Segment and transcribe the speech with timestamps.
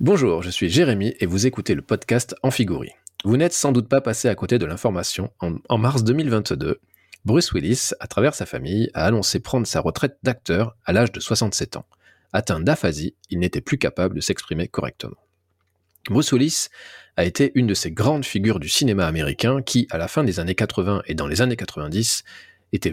[0.00, 2.88] Bonjour, je suis Jérémy et vous écoutez le podcast Amphigouri.
[3.22, 5.30] Vous n'êtes sans doute pas passé à côté de l'information.
[5.40, 6.80] En, en, mars 2022,
[7.26, 11.20] Bruce Willis, à travers sa famille, a annoncé prendre sa retraite d'acteur à l'âge de
[11.20, 11.84] 67 ans.
[12.32, 15.18] Atteint d'aphasie, il n'était plus capable de s'exprimer correctement.
[16.08, 16.68] Bruce Willis
[17.18, 20.40] a été une de ces grandes figures du cinéma américain qui, à la fin des
[20.40, 22.24] années 80 et dans les années 90,
[22.72, 22.92] était,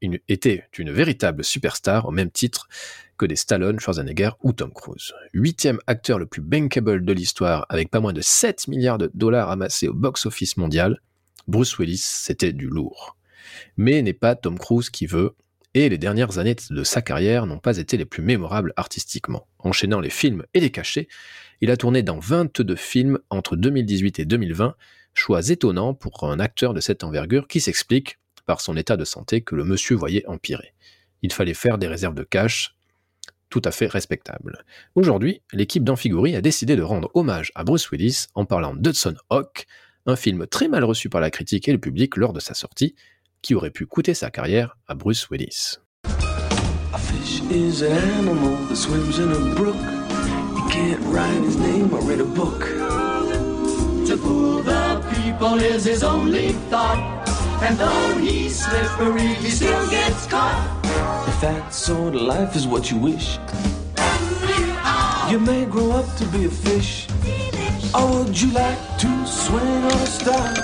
[0.00, 2.68] une, véritable superstar au même titre
[3.16, 5.12] que des Stallone, Schwarzenegger ou Tom Cruise.
[5.34, 9.50] Huitième acteur le plus bankable de l'histoire avec pas moins de 7 milliards de dollars
[9.50, 11.00] amassés au box-office mondial,
[11.48, 13.16] Bruce Willis, c'était du lourd.
[13.76, 15.34] Mais n'est pas Tom Cruise qui veut,
[15.74, 19.46] et les dernières années de sa carrière n'ont pas été les plus mémorables artistiquement.
[19.58, 21.08] Enchaînant les films et les cachets,
[21.60, 24.74] il a tourné dans 22 films entre 2018 et 2020,
[25.14, 29.42] choix étonnant pour un acteur de cette envergure qui s'explique par son état de santé
[29.42, 30.72] que le monsieur voyait empirer.
[31.20, 32.74] Il fallait faire des réserves de cash
[33.50, 34.64] tout à fait respectables.
[34.94, 39.66] Aujourd'hui, l'équipe d'Amphigouri a décidé de rendre hommage à Bruce Willis en parlant d'Hudson Hawk,
[40.06, 42.94] un film très mal reçu par la critique et le public lors de sa sortie,
[43.42, 45.76] qui aurait pu coûter sa carrière à Bruce Willis.
[46.94, 49.76] A fish is an animal that swims in a brook.
[50.56, 52.60] You can't write his name or read a book.
[54.06, 57.17] To fool the people is his only thought.
[57.60, 60.80] And though he's slippery, he still gets caught.
[61.28, 63.38] If that sort of life is what you wish,
[65.30, 67.08] you may grow up to be a fish.
[67.94, 70.54] Or would you like to swing on a star?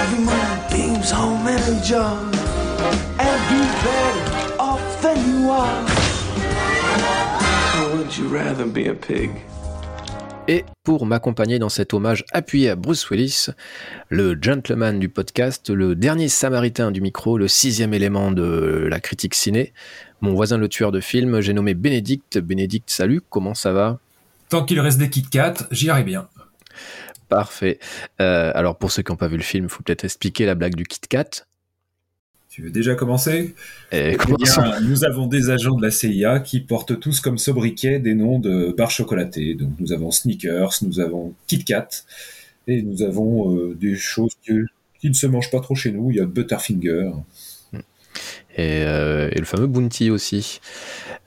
[0.00, 2.18] Every morning beams home in a jar.
[3.18, 5.82] And be better off than you are.
[7.80, 9.40] Or would you rather be a pig?
[10.46, 13.46] Et pour m'accompagner dans cet hommage appuyé à Bruce Willis,
[14.10, 19.34] le gentleman du podcast, le dernier samaritain du micro, le sixième élément de la critique
[19.34, 19.72] ciné,
[20.20, 22.36] mon voisin le tueur de film, j'ai nommé Bénédicte.
[22.38, 23.98] Bénédicte, salut, comment ça va?
[24.50, 26.28] Tant qu'il reste des Kit Kat, j'irai bien.
[27.30, 27.78] Parfait.
[28.20, 30.54] Euh, alors pour ceux qui n'ont pas vu le film, il faut peut-être expliquer la
[30.54, 31.46] blague du Kit Kat.
[32.54, 33.56] Tu veux déjà commencer
[33.90, 37.98] Et eh bien, Nous avons des agents de la CIA qui portent tous comme sobriquet
[37.98, 39.54] des noms de barres chocolatées.
[39.54, 41.88] Donc nous avons Sneakers, nous avons Kit Kat,
[42.68, 44.52] et nous avons euh, des choses qui,
[45.00, 46.12] qui, ne se mangent pas trop chez nous.
[46.12, 47.10] Il y a Butterfinger.
[48.56, 50.60] Et, euh, et le fameux Bounty aussi.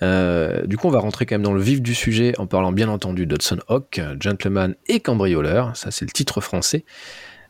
[0.01, 2.71] Euh, du coup, on va rentrer quand même dans le vif du sujet en parlant
[2.71, 5.75] bien entendu d'Hudson Hawk, Gentleman et Cambrioleur.
[5.75, 6.85] Ça, c'est le titre français.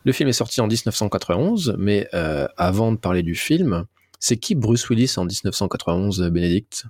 [0.08, 3.84] Le film est sorti en 1991, mais euh, avant de parler du film,
[4.22, 6.86] c'est qui Bruce Willis en 1991, Bénédicte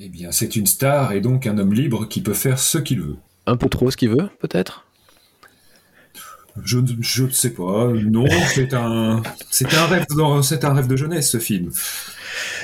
[0.00, 3.00] Eh bien, c'est une star et donc un homme libre qui peut faire ce qu'il
[3.00, 3.16] veut.
[3.46, 4.84] Un peu trop ce qu'il veut, peut-être?
[6.64, 7.92] Je, ne sais pas.
[7.92, 10.06] Non, c'est un, c'est un rêve,
[10.42, 11.70] c'est un rêve de jeunesse ce film.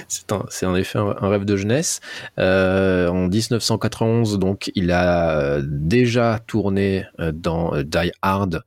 [0.09, 2.01] C'est en effet un, rêve de jeunesse.
[2.41, 8.65] Euh, en 1991, donc, il a déjà tourné euh, dans Die Hard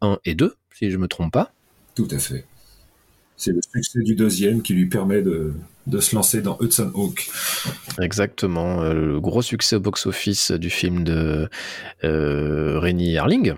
[0.00, 1.52] 1 et 2, si je me trompe pas.
[1.94, 2.46] Tout à fait.
[3.36, 5.52] C'est le succès du deuxième qui lui permet de,
[5.86, 7.30] de se lancer dans Hudson Hawk.
[8.00, 11.48] Exactement, euh, le gros succès au box-office du film de
[12.04, 13.54] euh, Rennie Harling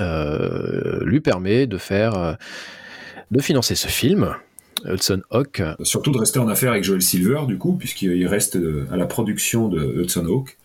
[0.00, 2.36] euh, lui permet de faire,
[3.30, 4.34] de financer ce film.
[4.84, 5.62] Hudson Hawk.
[5.84, 8.58] Surtout de rester en affaire avec Joel Silver, du coup, puisqu'il reste
[8.90, 10.58] à la production de Hudson Hawk,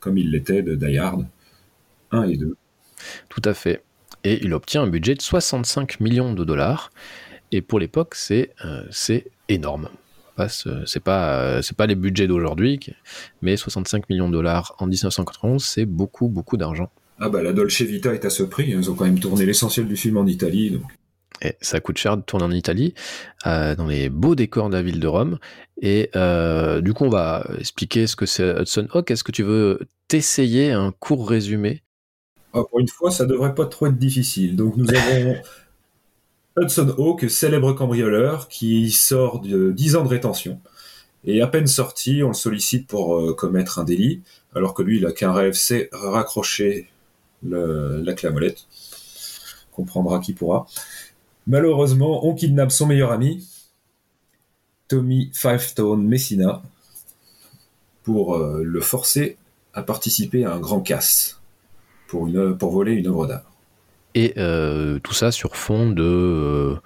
[0.00, 1.24] comme il l'était de Die Hard
[2.10, 2.56] 1 et 2.
[3.28, 3.84] Tout à fait
[4.28, 6.90] et il obtient un budget de 65 millions de dollars.
[7.50, 8.82] Et pour l'époque, c'est euh,
[9.48, 9.88] énorme.
[10.84, 12.78] C'est pas, euh, pas les budgets d'aujourd'hui,
[13.40, 16.90] mais 65 millions de dollars en 1991, c'est beaucoup, beaucoup d'argent.
[17.18, 19.88] Ah bah la Dolce Vita est à ce prix, ils ont quand même tourné l'essentiel
[19.88, 20.72] du film en Italie.
[20.72, 20.82] Donc.
[21.42, 22.94] Et ça coûte cher de tourner en Italie,
[23.46, 25.38] euh, dans les beaux décors de la ville de Rome.
[25.80, 26.10] Et
[26.82, 29.10] du coup, on va expliquer ce que c'est Hudson Hawk.
[29.10, 31.82] Est-ce que tu veux t'essayer un court résumé
[32.54, 34.56] ah, pour une fois, ça devrait pas trop être difficile.
[34.56, 35.36] Donc nous avons
[36.56, 40.60] Hudson Hawk, célèbre cambrioleur, qui sort de 10 ans de rétention.
[41.24, 44.22] Et à peine sorti, on le sollicite pour euh, commettre un délit,
[44.54, 46.88] alors que lui, il a qu'un rêve, c'est raccrocher
[47.42, 48.66] la clé à molette.
[49.72, 50.66] Comprendra qui pourra.
[51.46, 53.46] Malheureusement, on kidnappe son meilleur ami,
[54.88, 56.62] Tommy Fivestone Messina,
[58.02, 59.36] pour euh, le forcer
[59.74, 61.37] à participer à un grand casse
[62.08, 63.44] pour, une, pour voler une œuvre d'art.
[64.14, 66.76] Et euh, tout ça sur fond de euh,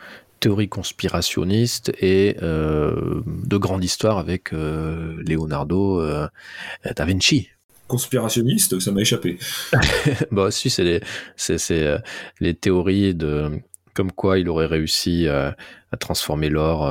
[0.40, 7.48] théorie conspirationniste et euh, de grande histoire avec Leonardo da Vinci.
[7.86, 9.38] Conspirationniste, ça m'a échappé.
[10.30, 11.00] bah si, c'est les,
[11.36, 12.02] c'est,
[12.40, 13.50] les théories de
[13.94, 15.54] comme quoi il aurait réussi à
[15.98, 16.82] transformer l'or,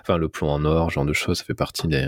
[0.00, 2.06] enfin le plomb en or, genre de choses, ça fait partie des,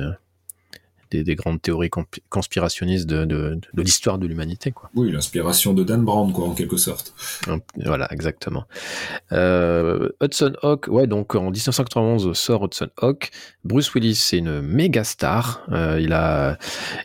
[1.11, 1.91] des, grandes théories
[2.29, 4.73] conspirationnistes de, de, de l'histoire de l'humanité.
[4.73, 4.91] Quoi.
[4.95, 7.15] Oui, l'inspiration de Dan Brown, quoi, en quelque sorte.
[7.77, 8.65] Voilà, exactement.
[9.33, 13.31] Euh, Hudson Hawk, ouais, donc en 1991 sort Hudson Hawk.
[13.65, 15.65] Bruce Willis, c'est une méga star.
[15.71, 16.59] Euh, il a,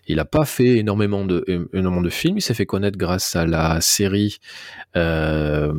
[0.07, 2.37] il a pas fait énormément de, énormément de films.
[2.37, 4.37] Il s'est fait connaître grâce à la série
[4.95, 5.73] euh,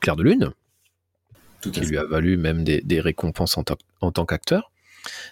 [0.00, 0.50] Claire de Lune,
[1.60, 3.64] qui lui a valu même des, des récompenses en,
[4.00, 4.70] en tant qu'acteur.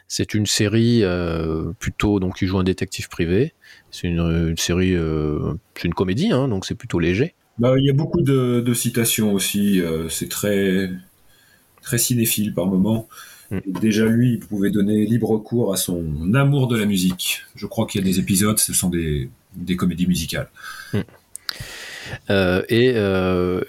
[0.06, 3.54] C'est une série euh, plutôt donc il joue un détective privé.
[3.90, 7.34] C'est une, série, euh, c'est une comédie, hein, donc c'est plutôt léger.
[7.58, 9.80] Bah, il y a beaucoup de, citations aussi.
[9.80, 10.90] Euh, c'est très
[11.82, 13.08] très cinéphile par moment.
[13.50, 13.58] Mm.
[13.80, 17.42] Déjà lui, il pouvait donner libre cours à son amour de la musique.
[17.54, 19.30] Je crois qu'il y a des épisodes, ce sont des,
[19.76, 20.50] comédies musicales.
[20.92, 21.00] Mm.
[22.70, 22.94] et,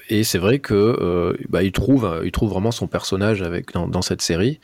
[0.09, 4.21] et c'est vrai que bah, il trouve il trouve vraiment son personnage avec dans cette
[4.21, 4.59] série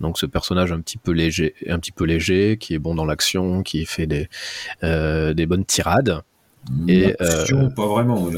[0.00, 3.04] donc ce personnage un petit peu léger, un petit peu léger, qui est bon dans
[3.04, 4.28] l'action, qui fait des,
[4.82, 6.22] euh, des bonnes tirades.
[6.88, 8.28] Et euh, pas vraiment.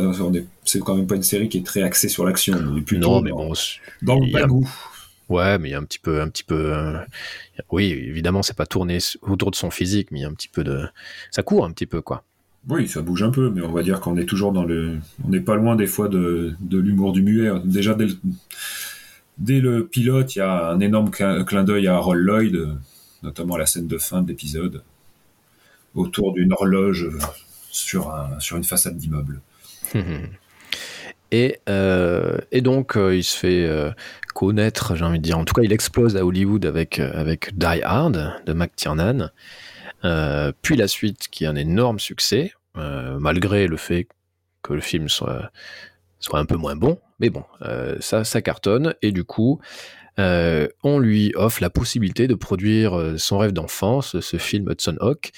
[0.64, 2.56] c'est quand même pas une série qui est très axée sur l'action.
[2.92, 3.52] Non, mais bon,
[4.02, 4.68] dans le bagou.
[5.28, 6.74] Ouais, mais il y a un petit peu, un petit peu.
[6.74, 6.98] Euh,
[7.70, 10.48] oui, évidemment, c'est pas tourné autour de son physique, mais il y a un petit
[10.48, 10.84] peu de.
[11.30, 12.22] Ça court un petit peu, quoi.
[12.68, 14.98] Oui, ça bouge un peu, mais on va dire qu'on est toujours dans le.
[15.24, 17.50] On n'est pas loin des fois de, de l'humour du muet.
[17.64, 18.16] Déjà dès le
[19.38, 22.76] Dès le pilote, il y a un énorme clin d'œil à Harold Lloyd,
[23.22, 24.82] notamment la scène de fin de l'épisode,
[25.94, 27.08] autour d'une horloge
[27.70, 29.40] sur, sur une façade d'immeuble.
[31.32, 33.90] Et, euh, et, donc, euh, il se fait euh,
[34.34, 37.82] connaître, j'ai envie de dire, en tout cas, il explose à Hollywood avec, avec Die
[37.82, 39.30] Hard de McTiernan.
[40.60, 44.08] puis la suite, qui est un énorme succès, malgré le fait
[44.62, 45.50] que le film soit,
[46.22, 49.60] soit un peu moins bon, mais bon, euh, ça, ça cartonne, et du coup,
[50.18, 54.96] euh, on lui offre la possibilité de produire euh, son rêve d'enfance, ce film Hudson
[55.00, 55.32] Hawk,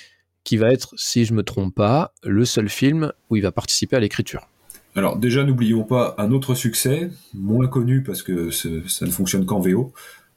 [0.45, 3.97] qui va être, si je me trompe pas, le seul film où il va participer
[3.97, 4.49] à l'écriture.
[4.95, 9.59] Alors déjà, n'oublions pas un autre succès, moins connu parce que ça ne fonctionne qu'en
[9.59, 9.93] VO.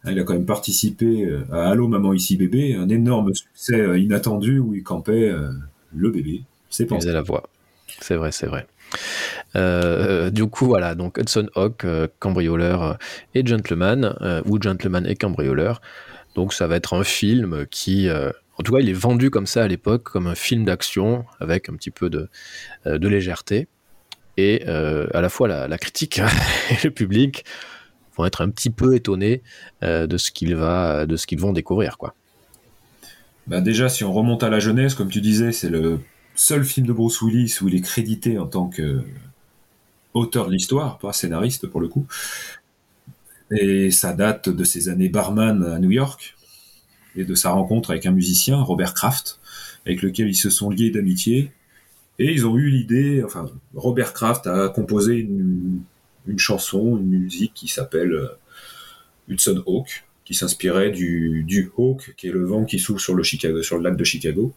[0.06, 4.74] Il a quand même participé à Allô maman ici bébé, un énorme succès inattendu où
[4.74, 5.32] il campait
[5.94, 6.44] le bébé.
[6.70, 7.12] C'est pensé.
[7.12, 7.50] la voix.
[8.00, 8.66] C'est vrai, c'est vrai.
[9.58, 12.94] Euh, du coup, voilà, donc Hudson Hawk, euh, cambrioleur euh,
[13.34, 14.16] et gentleman,
[14.46, 15.82] ou gentleman et cambrioleur.
[16.36, 19.64] Donc ça va être un film qui, en tout cas, il est vendu comme ça
[19.64, 22.30] à l'époque, comme un film d'action avec un petit peu de,
[22.86, 23.68] légèreté.
[24.38, 26.20] Et à la fois la, critique
[26.70, 27.44] et le public
[28.16, 29.42] vont être un petit peu étonnés
[29.82, 32.14] de ce qu'ils va, de ce qu'ils vont découvrir, quoi.
[33.48, 36.02] Bah déjà, si on remonte à la jeunesse, comme tu disais, c'est le
[36.36, 39.02] seul film de Bruce Willis où il est crédité en tant que
[40.14, 42.06] auteur de l'histoire, pas scénariste pour le coup.
[43.52, 46.36] Et ça date de ses années barman à New York
[47.16, 49.40] et de sa rencontre avec un musicien, Robert Kraft,
[49.86, 51.52] avec lequel ils se sont liés d'amitié.
[52.20, 55.82] Et ils ont eu l'idée, enfin, Robert Kraft a composé une,
[56.38, 58.28] chanson, une musique qui s'appelle euh,
[59.30, 63.24] Hudson Hawk, qui s'inspirait du, du Hawk, qui est le vent qui souffle sur le,
[63.24, 64.54] Chicago, sur le lac de Chicago.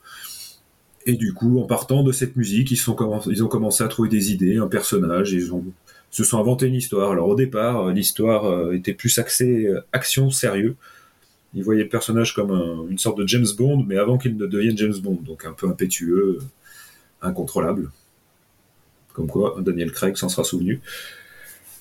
[1.06, 4.08] Et du coup, en partant de cette musique, ils, sont ils ont commencé à trouver
[4.08, 5.64] des idées, un personnage, ils ont,
[6.10, 7.12] se sont inventés une histoire.
[7.12, 10.76] Alors au départ, euh, l'histoire euh, était plus axée euh, action, sérieux.
[11.54, 14.78] Ils voyaient le personnage comme une sorte de James Bond, mais avant qu'il ne devienne
[14.78, 16.38] James Bond, donc un peu impétueux,
[17.22, 17.90] incontrôlable.
[19.14, 20.80] Comme quoi, Daniel Craig s'en sera souvenu.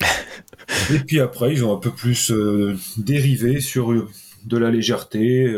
[0.00, 2.32] et puis après, ils ont un peu plus
[2.96, 3.92] dérivé sur
[4.44, 5.54] de la légèreté,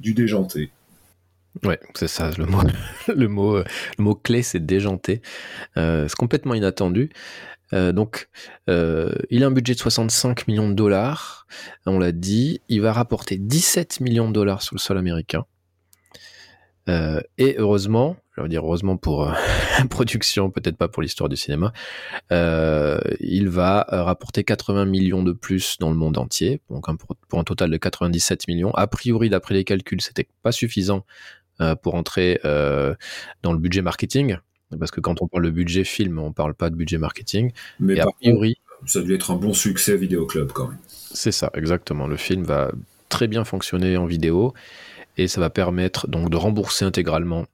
[0.00, 0.70] du déjanté.
[1.64, 2.62] Ouais, c'est ça le mot.
[3.14, 3.64] le mot, le
[3.98, 5.20] mot clé, c'est déjanté.
[5.76, 7.10] Euh, c'est complètement inattendu.
[7.72, 8.28] Euh, donc,
[8.68, 11.46] euh, il a un budget de 65 millions de dollars.
[11.86, 12.60] On l'a dit.
[12.68, 15.44] Il va rapporter 17 millions de dollars sur le sol américain.
[16.88, 21.72] et heureusement, je veux dire heureusement pour la production, peut-être pas pour l'histoire du cinéma,
[22.30, 26.86] il va rapporter 80 millions de plus dans le monde entier, donc
[27.28, 28.72] pour, un total de 97 millions.
[28.72, 31.41] A priori, d'après les calculs, c'était pas suffisant euh,
[31.82, 32.94] pour entrer euh,
[33.42, 34.36] dans le budget marketing.
[34.78, 37.52] Parce que quand on parle de budget film, on parle pas de budget marketing.
[37.78, 38.56] Mais a priori,
[38.86, 40.78] ça a dû être un bon succès vidéo club quand même.
[40.88, 42.06] C'est ça, exactement.
[42.06, 42.72] Le film va
[43.08, 44.54] très bien fonctionner en vidéo
[45.18, 47.44] et ça va permettre donc de rembourser intégralement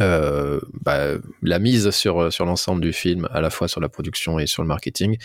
[0.00, 4.38] euh, bah, la mise sur, sur l'ensemble du film, à la fois sur la production
[4.38, 5.16] et sur le marketing.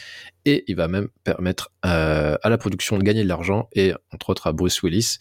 [0.46, 4.30] Et il va même permettre euh, à la production de gagner de l'argent et entre
[4.30, 5.18] autres à Bruce Willis.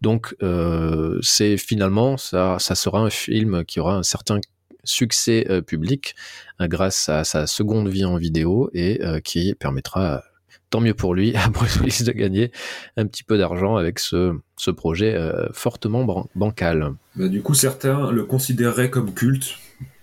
[0.00, 4.40] Donc euh, c'est finalement, ça, ça sera un film qui aura un certain
[4.84, 6.14] succès public
[6.60, 10.22] grâce à sa seconde vie en vidéo et qui permettra
[10.70, 12.52] tant mieux pour lui, à Bruce Willis de gagner
[12.96, 16.94] un petit peu d'argent avec ce, ce projet euh, fortement bancal.
[17.14, 19.58] Bah, du coup, certains le considéreraient comme culte.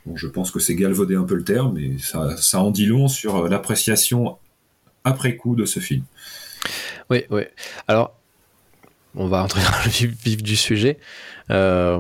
[0.06, 2.86] Bon, je pense que c'est galvaudé un peu le terme, mais ça, ça en dit
[2.86, 4.38] long sur l'appréciation
[5.06, 6.04] après coup de ce film.
[7.10, 7.44] Oui, oui.
[7.88, 8.18] Alors,
[9.16, 10.98] on va entrer dans le vif du sujet.
[11.52, 12.00] Euh,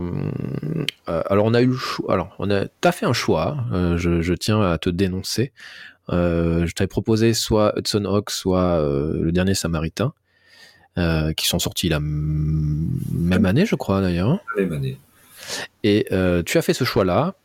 [1.09, 2.13] euh, alors on a eu le choix.
[2.13, 3.57] Alors on a, t'as fait un choix.
[3.71, 5.51] Euh, je, tiens à te dénoncer.
[6.09, 10.13] Je t'avais proposé soit Hudson Hawk, soit le dernier Samaritain,
[10.95, 14.39] qui sont sortis la même année, je crois d'ailleurs.
[14.57, 14.97] Même année.
[15.83, 16.07] Et
[16.45, 17.35] tu as fait ce choix-là.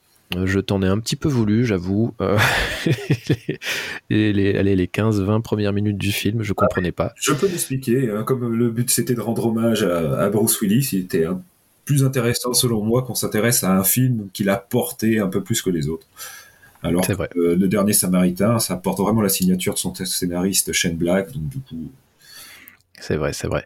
[0.45, 2.13] Je t'en ai un petit peu voulu, j'avoue.
[2.21, 2.39] Euh,
[4.11, 7.13] les, les, les 15-20 premières minutes du film, je comprenais pas.
[7.17, 8.11] Je peux l'expliquer.
[8.11, 11.25] Hein, comme le but c'était de rendre hommage à, Bruce Willis, il était
[11.87, 15.63] plus intéressant selon moi qu'on s'intéresse à un film qu'il a porté un peu plus
[15.63, 16.07] que les autres.
[16.83, 21.33] Alors que le dernier Samaritain, ça porte vraiment la signature de son scénariste Shane Black,
[21.33, 21.91] donc du coup.
[23.01, 23.65] C'est vrai, c'est vrai.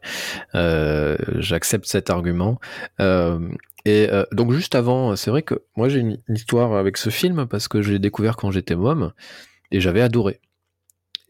[0.55, 2.61] Euh, j'accepte cet argument.
[3.01, 3.49] Euh,
[3.85, 7.47] et euh, donc juste avant, c'est vrai que moi j'ai une, histoire avec ce film
[7.47, 9.13] parce que je l'ai découvert quand j'étais môme
[9.71, 10.41] et j'avais adoré.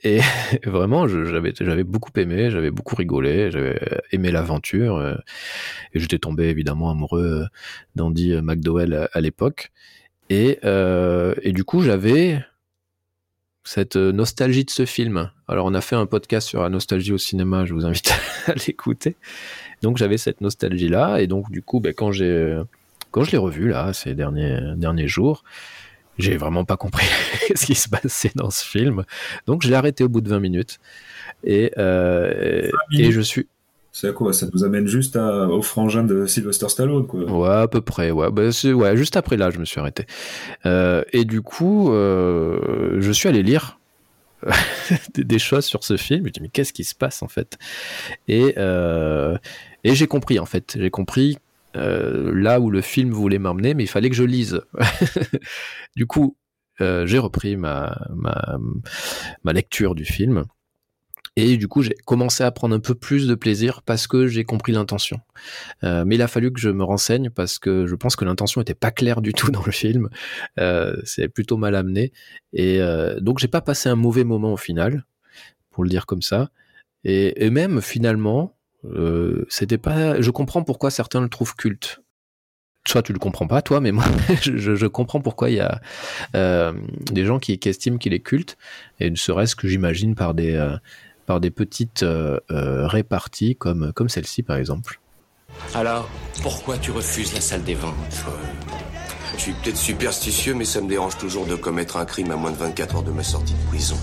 [0.04, 0.18] Et
[0.64, 5.00] vraiment, j'avais beaucoup aimé, j'avais beaucoup rigolé, j'avais aimé l'aventure
[5.92, 7.46] et j'étais tombé évidemment amoureux
[7.94, 9.70] d'Andy McDowell à, l'époque.
[10.30, 12.44] Et, euh, et du coup, j'avais
[13.64, 15.30] cette nostalgie de ce film.
[15.46, 18.12] Alors, on a fait un podcast sur la nostalgie au cinéma, je vous invite
[18.46, 19.16] à l'écouter.
[19.82, 22.60] Donc j'avais cette nostalgie là et donc du coup ben, quand j'ai
[23.10, 25.42] quand je l'ai revu là ces derniers derniers jours,
[26.18, 27.06] j'ai vraiment pas compris
[27.54, 29.04] ce qui se passait dans ce film.
[29.46, 30.78] Donc je l'ai arrêté au bout de 20 minutes
[31.44, 33.48] et euh, et je suis
[33.92, 37.24] c'est quoi Ça nous amène juste au frangin de Sylvester Stallone, quoi.
[37.30, 38.10] Ouais, à peu près.
[38.10, 38.50] Ouais, bah,
[38.94, 40.06] juste après là, je me suis arrêté.
[40.64, 43.78] Euh, et du coup, euh, je suis allé lire
[45.14, 46.20] des, choses sur ce film.
[46.20, 47.58] Je me dis mais qu'est-ce qui se passe en fait?
[48.28, 49.36] Et euh,
[49.84, 51.38] et j'ai compris en fait, j'ai compris
[51.74, 54.62] là où le film voulait m'emmener, mais il fallait que je lise.
[55.96, 56.36] du coup,
[56.78, 58.08] j'ai repris ma,
[59.42, 60.44] ma, lecture du film.
[61.36, 64.44] Et du coup, j'ai commencé à prendre un peu plus de plaisir parce que j'ai
[64.44, 65.18] compris l'intention.
[65.82, 68.60] Euh, mais il a fallu que je me renseigne parce que je pense que l'intention
[68.60, 70.10] n'était pas claire du tout dans le film.
[70.58, 72.12] Euh, c'est plutôt mal amené.
[72.52, 75.04] Et euh, donc, j'ai pas passé un mauvais moment au final,
[75.70, 76.50] pour le dire comme ça.
[77.04, 80.20] Et, et même finalement, euh, c'était pas.
[80.20, 82.00] Je comprends pourquoi certains le trouvent culte.
[82.86, 84.04] Soit tu le comprends pas, toi, mais moi,
[84.42, 85.80] je, comprends pourquoi il y a
[87.12, 88.58] des gens qui, estiment qu'il est culte,
[88.98, 90.56] et ne serait-ce que j'imagine par des
[91.26, 95.00] par des petites euh, euh, réparties comme comme celle-ci par exemple.
[95.74, 96.08] Alors,
[96.42, 98.24] pourquoi tu refuses la salle des ventes
[99.36, 102.50] Je suis peut-être superstitieux, mais ça me dérange toujours de commettre un crime à moins
[102.50, 103.96] de 24 heures de ma sortie de prison.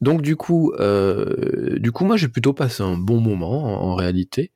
[0.00, 4.52] Donc du coup, euh, du coup, moi j'ai plutôt passé un bon moment en, réalité.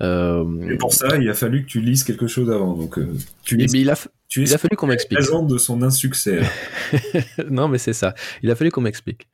[0.00, 2.74] Euh, et pour ça, il a fallu que tu lises quelque chose avant.
[2.74, 3.96] Donc euh, tu lises, il a,
[4.28, 5.18] tu il a fallu qu'on m'explique.
[5.18, 6.40] de son insuccès.
[7.50, 8.14] non, mais c'est ça.
[8.42, 9.28] Il a fallu qu'on m'explique.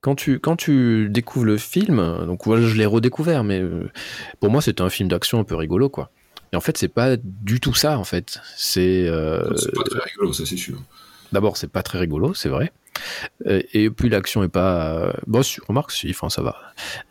[0.00, 3.62] Quand tu, quand tu découvres le film, donc voilà, je l'ai redécouvert, mais
[4.40, 6.10] pour moi c'était un film d'action un peu rigolo, quoi.
[6.52, 8.40] Et en fait, c'est pas du tout ça, en fait.
[8.56, 9.08] C'est.
[9.56, 10.82] c'est pas très rigolo, ça c'est sûr.
[11.32, 12.72] D'abord, c'est pas très rigolo, c'est vrai.
[13.46, 16.56] Euh, et puis l'action est pas bon remarque si enfin ça va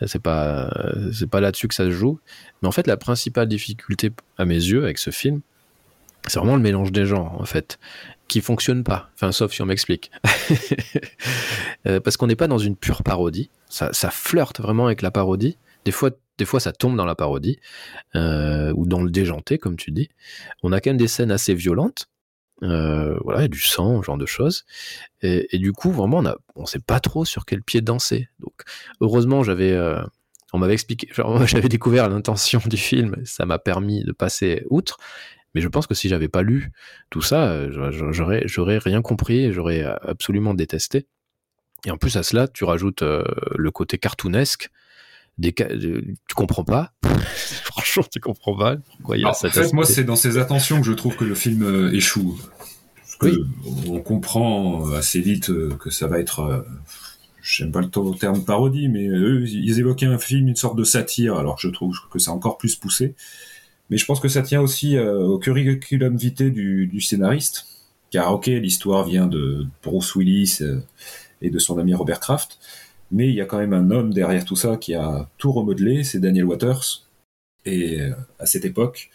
[0.06, 0.70] c'est pas
[1.14, 2.20] c'est pas là-dessus que ça se joue
[2.62, 5.42] mais en fait la principale difficulté à mes yeux avec ce film
[6.28, 7.80] c'est vraiment le mélange des genres en fait
[8.28, 9.10] qui fonctionne pas.
[9.16, 10.12] Enfin sauf si on m'explique.
[11.88, 13.50] Euh, parce qu'on n'est pas dans une pure parodie.
[13.70, 15.58] Ça, ça flirte vraiment avec la parodie.
[15.86, 17.58] Des fois des fois ça tombe dans la parodie
[18.16, 20.10] euh, ou dans le déjanté comme tu dis.
[20.62, 22.10] On a quand même des scènes assez violentes.
[22.64, 24.66] Euh, voilà, du sang, genre de choses.
[25.22, 28.28] Et, du coup, vraiment, on, a, on sait pas trop sur quel pied danser.
[28.40, 28.54] Donc,
[29.00, 30.02] heureusement, j'avais, euh,
[30.52, 31.10] on m'avait expliqué,
[31.46, 34.98] j'avais découvert l'intention du film, ça m'a permis de passer outre.
[35.56, 36.72] Mais je pense que si j'avais pas lu
[37.10, 41.08] tout ça, euh, j'aurais, j'aurais rien compris, j'aurais absolument détesté.
[41.86, 44.70] Et en plus à cela, tu rajoutes le côté cartoonesque.
[45.40, 46.92] Des, tu comprends pas.
[47.64, 50.38] Franchement, tu comprends pas pourquoi il y a cette En fait, moi, c'est dans ces
[50.38, 52.38] attentions que je trouve que le film euh, échoue.
[53.22, 53.38] oui.
[53.88, 56.66] On comprend euh, assez vite euh, que ça va être.
[57.42, 61.36] J'aime pas le terme parodie, mais eux, ils évoquaient un film, une sorte de satire,
[61.36, 63.16] alors je trouve que c'est encore plus poussé.
[63.90, 67.66] Mais je pense que ça tient aussi au curriculum vitae du, du, scénariste,
[68.12, 70.60] car ok, l'histoire vient de Bruce Willis
[71.42, 72.60] et de son ami Robert Kraft,
[73.12, 76.04] mais il y a quand même un homme derrière tout ça qui a tout remodelé,
[76.04, 77.04] c'est Daniel Waters.
[77.66, 79.10] Et euh, à cette époque,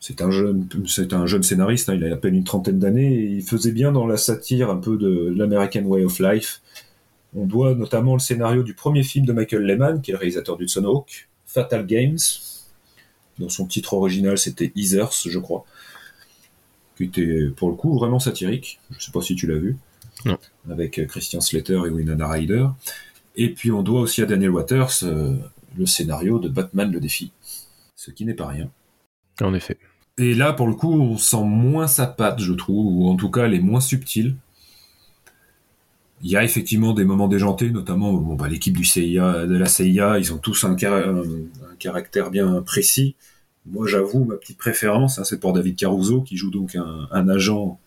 [0.00, 3.72] c'est un jeune, scénariste, hein, il a à peine une trentaine d'années, et il faisait
[3.72, 6.60] bien dans la satire un peu de l'American Way of Life,
[7.34, 10.56] On doit notamment le scénario du premier film de Michael Lehman, qui est le réalisateur
[10.56, 12.18] d'Hudson Hawk, Fatal Games,
[13.38, 15.64] dont son titre original c'était Easers, je crois,
[16.96, 18.80] qui était pour le coup vraiment satirique.
[18.90, 19.76] Je ne sais pas si tu l'as vu.
[20.24, 20.38] Non.
[20.70, 22.66] Avec Christian Slater et Winona Ryder.
[23.36, 25.36] Et puis on doit aussi à Daniel Waters euh,
[25.76, 27.32] le scénario de Batman le défi,
[27.94, 28.70] ce qui n'est pas rien.
[29.40, 29.78] En effet.
[30.18, 33.30] Et là, pour le coup, on sent moins sa patte, je trouve, ou en tout
[33.30, 34.36] cas, elle est moins subtile.
[36.22, 39.66] Il y a effectivement des moments déjantés, notamment bon, bah, l'équipe du CIA, de la
[39.66, 41.22] CIA, ils ont tous un, un,
[41.78, 43.16] caractère bien précis.
[43.66, 47.28] Moi, j'avoue, ma petite préférence, hein, c'est pour David Caruso, qui joue donc un, un
[47.28, 47.78] agent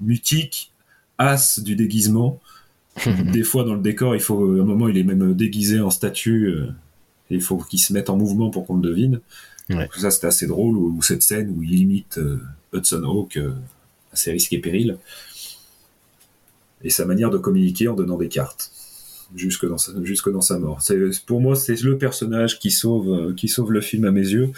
[0.00, 0.72] mutique,
[1.18, 2.40] as du déguisement.
[3.32, 5.90] des fois, dans le décor, il faut, à un moment, il est même déguisé en
[5.90, 6.66] statue, euh,
[7.30, 9.20] et il faut qu'il se mette en mouvement pour qu'on le devine.
[9.70, 9.76] Ouais.
[9.76, 12.40] Donc ça, c'était assez drôle, ou, cette scène où il imite euh,
[12.72, 13.52] Hudson Hawk euh,
[14.12, 14.96] à ses risques et périls.
[16.84, 18.70] Et sa manière de communiquer en donnant des cartes
[19.34, 20.78] jusque dans sa, jusque dans sa mort.
[21.26, 24.52] Pour moi, c'est le personnage qui sauve, euh, qui sauve le film à mes yeux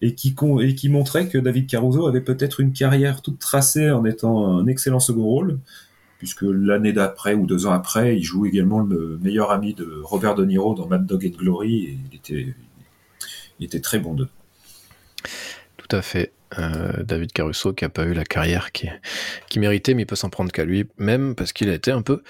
[0.00, 3.90] et qui, con- et qui montrait que David Caruso avait peut-être une carrière toute tracée
[3.90, 5.58] en étant un excellent second rôle,
[6.18, 10.34] puisque l'année d'après ou deux ans après, il joue également le meilleur ami de Robert
[10.34, 12.54] De Niro dans Mad Dog and Glory et il était,
[13.60, 14.28] il était très bon d'eux.
[15.76, 16.32] Tout à fait.
[16.58, 18.88] Euh, David Caruso qui a pas eu la carrière qui,
[19.48, 22.02] qui méritait, mais il peut s'en prendre qu'à lui, même parce qu'il a été un
[22.02, 22.22] peu,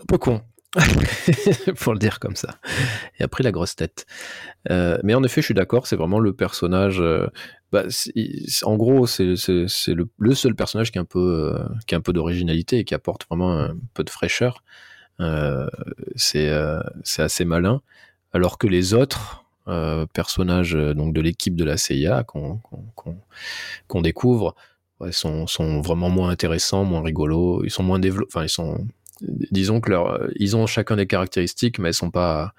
[0.00, 0.42] un peu con.
[1.80, 2.60] pour le dire comme ça.
[3.18, 4.06] Il a pris la grosse tête.
[4.70, 7.00] Euh, mais en effet, je suis d'accord, c'est vraiment le personnage.
[7.00, 7.26] euh,
[7.72, 7.82] bah,
[8.62, 11.58] en gros, c'est le, le seul personnage qui a un peu,
[11.88, 14.62] qui a un peu d'originalité et qui apporte vraiment un peu de fraîcheur.
[16.14, 16.48] C'est
[17.18, 17.82] assez malin.
[18.32, 24.54] Alors que les autres euh, personnages euh, donc de l'équipe de la CIA qu'on découvre
[25.10, 27.64] sont, sont vraiment moins intéressants, moins rigolos.
[27.64, 28.30] Ils sont moins développés.
[28.32, 28.86] Enfin, ils sont
[29.22, 32.54] disons que leur, ils ont chacun des caractéristiques, mais elles sont pas,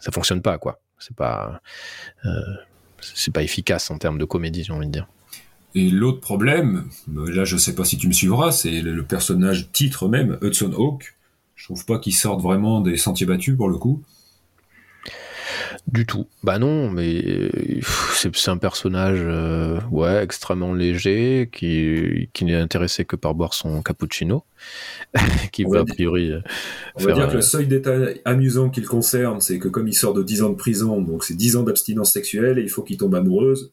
[0.00, 0.80] ça fonctionne pas quoi.
[0.98, 1.60] C'est pas,
[2.24, 2.30] euh,
[3.00, 5.08] c'est pas efficace en termes de comédie, j'ai envie de dire.
[5.74, 9.04] Et l'autre problème, euh, là je sais pas si tu me suivras, c'est le, le
[9.04, 11.16] personnage titre même, Hudson Hawk.
[11.54, 14.02] Je trouve pas qu'il sorte vraiment des sentiers battus pour le coup.
[15.88, 16.28] Du tout.
[16.42, 17.80] Bah non, mais euh,
[18.14, 23.82] c'est un personnage euh, ouais extrêmement léger qui qui n'est intéressé que par boire son
[23.82, 24.44] cappuccino,
[25.52, 26.40] qui va a priori euh,
[26.96, 30.14] On va dire que le seul détail amusant qu'il concerne, c'est que comme il sort
[30.14, 32.96] de 10 ans de prison, donc c'est 10 ans d'abstinence sexuelle, et il faut qu'il
[32.96, 33.72] tombe amoureuse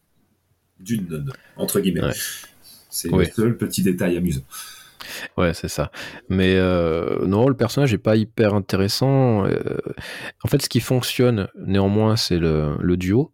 [0.80, 2.06] d'une nonne, entre guillemets.
[2.06, 2.14] Ouais.
[2.90, 3.26] C'est Oui.
[3.26, 4.42] le seul petit détail amusant.
[5.38, 5.92] Ouais, c'est ça.
[6.28, 9.46] Mais euh, non, le personnage est pas hyper intéressant.
[9.46, 9.60] Euh,
[10.44, 13.32] en fait, ce qui fonctionne néanmoins, c'est le, le duo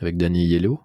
[0.00, 0.80] avec Danny Yellow.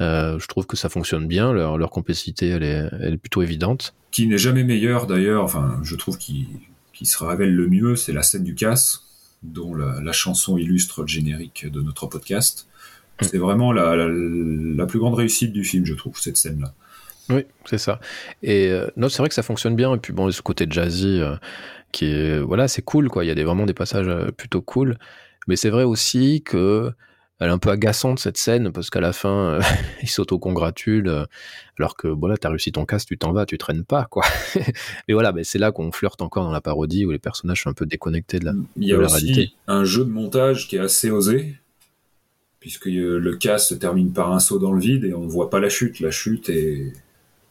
[0.00, 1.52] Euh, je trouve que ça fonctionne bien.
[1.52, 3.94] Leur, leur complicité, elle est, elle est plutôt évidente.
[4.10, 6.46] Qui n'est jamais meilleur d'ailleurs, enfin je trouve qu'il
[6.92, 9.06] qu'il se révèle le mieux, c'est la scène du casse,
[9.42, 12.68] dont la, la chanson illustre le générique de notre podcast.
[13.22, 16.74] C'est vraiment la, la, la plus grande réussite du film, je trouve, cette scène-là.
[17.32, 18.00] Oui, c'est ça.
[18.42, 19.94] Et euh, non, c'est vrai que ça fonctionne bien.
[19.94, 21.34] Et puis bon, ce côté jazzy, euh,
[21.92, 23.24] qui est voilà, c'est cool quoi.
[23.24, 24.98] Il y a des, vraiment des passages euh, plutôt cool.
[25.46, 26.90] Mais c'est vrai aussi que
[27.38, 29.60] elle est un peu agaçante cette scène parce qu'à la fin, euh,
[30.02, 31.24] il s'auto-congratule euh,
[31.78, 34.24] alors que voilà, t'as réussi ton casse, tu t'en vas, tu traînes pas quoi.
[35.08, 37.70] Mais voilà, mais c'est là qu'on flirte encore dans la parodie où les personnages sont
[37.70, 38.52] un peu déconnectés de la.
[38.76, 39.54] Il y a aussi réalité.
[39.66, 41.56] un jeu de montage qui est assez osé,
[42.60, 45.50] puisque le casse se termine par un saut dans le vide et on ne voit
[45.50, 45.98] pas la chute.
[45.98, 46.92] La chute est,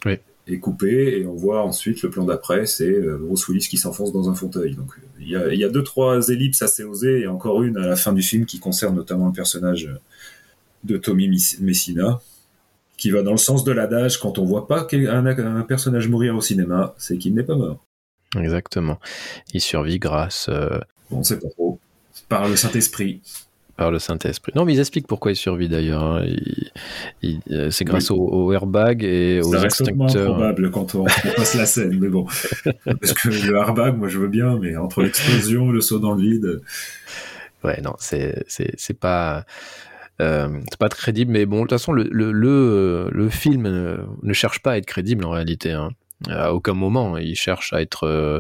[0.05, 0.17] Oui.
[0.47, 4.11] est coupée et on voit ensuite le plan d'après, c'est euh, Bruce Willis qui s'enfonce
[4.11, 4.75] dans un fauteuil.
[4.75, 7.77] Donc il y a, il y a deux, trois ellipses assez osées et encore une
[7.77, 9.89] à la fin du film qui concerne notamment le personnage
[10.83, 12.19] de Tommy Messina,
[12.97, 16.35] qui va dans le sens de l'adage quand on voit pas un, un personnage mourir
[16.35, 17.85] au cinéma, c'est qu'il n'est pas mort.
[18.37, 18.99] Exactement.
[19.53, 21.79] Il survit grâce euh, Bon, on sait pas trop.
[22.29, 23.21] Par le Saint-Esprit.
[23.77, 24.51] Par le Saint-Esprit.
[24.55, 26.03] Non, mais ils expliquent pourquoi il survit d'ailleurs.
[26.03, 26.25] hein.
[27.51, 30.31] Euh, c'est grâce au, au airbag et aux Ça reste hautement extincteurs.
[30.35, 32.25] improbable quand on, on passe la scène, mais bon.
[32.85, 36.21] Parce que le airbag, moi je veux bien, mais entre l'explosion, le saut dans le
[36.21, 36.61] vide,
[37.63, 39.45] Ouais, non, c'est c'est c'est pas
[40.19, 43.29] euh, c'est pas très crédible, mais bon, de toute façon, le le le, euh, le
[43.29, 45.71] film euh, ne cherche pas à être crédible en réalité.
[45.71, 45.89] Hein.
[46.27, 48.39] À aucun moment, il cherche à être euh,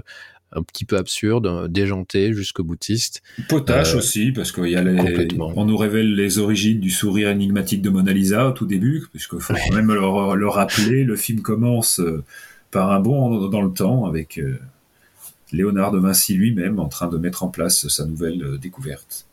[0.51, 3.21] un petit peu absurde, déjanté, jusque boutiste.
[3.47, 5.53] potache Euh, aussi, parce qu'il y a les, complètement.
[5.55, 9.39] on nous révèle les origines du sourire énigmatique de Mona Lisa au tout début, puisqu'il
[9.39, 12.23] faut quand même le, le rappeler, le film commence euh,
[12.71, 14.57] par un bond dans le temps avec euh,
[15.51, 19.27] Léonard de Vinci lui-même en train de mettre en place sa nouvelle euh, découverte.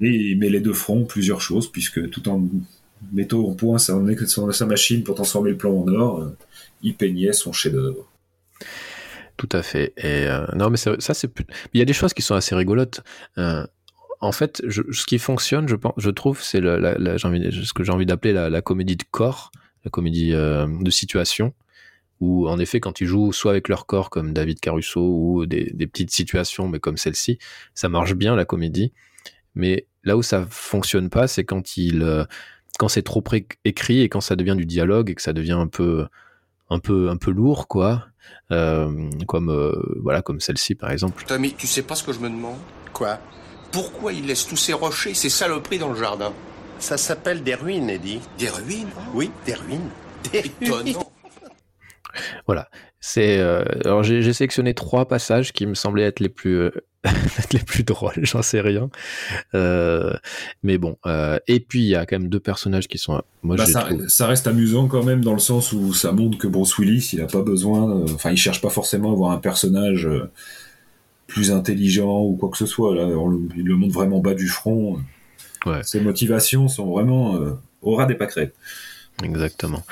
[0.00, 2.46] Et il met les deux fronts plusieurs choses, puisque tout en
[3.12, 3.98] mettant au point sa,
[4.52, 6.36] sa machine pour transformer le plomb en or, euh,
[6.82, 8.08] il peignait son chef-d'œuvre.
[9.36, 9.92] Tout à fait.
[9.96, 11.30] Et euh, non, mais ça, c'est.
[11.72, 13.02] Il y a des choses qui sont assez rigolotes.
[13.38, 13.66] Euh,
[14.20, 18.32] en fait, ce qui fonctionne, je pense, je trouve, c'est ce que j'ai envie d'appeler
[18.32, 19.50] la, comédie de corps,
[19.84, 21.54] la comédie euh, de situation,
[22.20, 25.72] où en effet, quand ils jouent soit avec leur corps comme David Caruso ou des,
[25.86, 27.38] petites situations, mais comme celle-ci,
[27.74, 28.92] ça marche bien la comédie.
[29.56, 32.26] Mais là où ça fonctionne pas, c'est quand il,
[32.78, 33.24] quand c'est trop
[33.64, 36.06] écrit et quand ça devient du dialogue et que ça devient un peu,
[36.70, 38.06] un peu, un peu lourd, quoi.
[38.50, 41.24] Euh, comme euh, voilà, comme celle-ci par exemple.
[41.26, 42.58] Tommy, tu sais pas ce que je me demande?
[42.92, 43.18] Quoi?
[43.70, 46.32] Pourquoi il laisse tous ces rochers, ces saloperies dans le jardin?
[46.78, 48.20] Ça s'appelle des ruines, Eddie.
[48.38, 48.90] Des ruines?
[49.14, 49.90] Oui, des ruines.
[50.32, 50.96] Des ruines.
[52.46, 52.68] Voilà.
[53.04, 56.70] C'est euh, alors j'ai sélectionné trois passages qui me semblaient être les plus euh,
[57.52, 58.14] les plus drôles.
[58.22, 58.90] J'en sais rien.
[59.54, 60.14] Euh,
[60.62, 60.96] mais bon.
[61.04, 63.20] Euh, et puis il y a quand même deux personnages qui sont.
[63.42, 66.46] Moi, bah, ça, ça, reste amusant quand même dans le sens où ça montre que
[66.46, 68.04] Bruce Willis, il a pas besoin.
[68.04, 70.08] Enfin, il cherche pas forcément à avoir un personnage
[71.26, 72.94] plus intelligent ou quoi que ce soit.
[72.94, 73.08] Là,
[73.56, 75.00] il le montre vraiment bas du front.
[75.66, 75.82] Ouais.
[75.82, 77.36] Ses motivations sont vraiment
[77.82, 78.54] au ras des pâquerettes.
[79.24, 79.82] Exactement.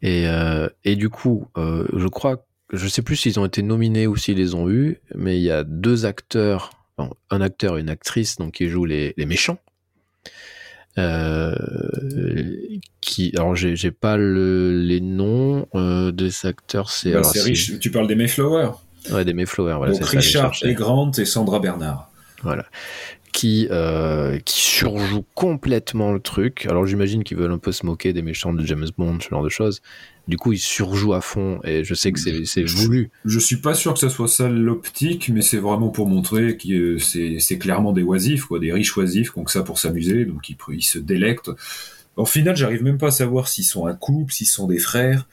[0.00, 0.26] Et,
[0.84, 4.54] et du coup, je crois, je sais plus s'ils ont été nominés ou s'ils les
[4.54, 6.70] ont eus, mais il y a deux acteurs,
[7.30, 9.58] un acteur et une actrice, donc qui jouent les, les méchants.
[10.98, 11.54] Euh,
[13.00, 17.12] qui, alors j'ai pas le, les noms euh, des acteurs, c'est.
[17.12, 17.78] Bah, riche.
[17.78, 18.72] Tu parles des Mayflower.
[19.10, 19.76] Ouais, des Mayflower.
[19.78, 22.10] Voilà, donc Richard et Grant et Sandra Bernard.
[22.42, 22.66] Voilà
[23.32, 26.66] qui, euh, qui surjoue complètement le truc.
[26.66, 29.42] Alors j'imagine qu'ils veulent un peu se moquer des méchants de James Bond, ce genre
[29.42, 29.80] de choses.
[30.28, 33.10] Du coup, ils surjouent à fond et je sais que c'est voulu.
[33.24, 36.98] Je, suis pas sûr que ça soit ça l'optique, mais c'est vraiment pour montrer que
[36.98, 40.48] c'est clairement des oisifs, quoi, des riches oisifs qui ont que ça pour s'amuser, donc
[40.48, 41.50] ils, ils se délectent.
[42.16, 45.26] En final, j'arrive même pas à savoir s'ils sont un couple, s'ils sont des frères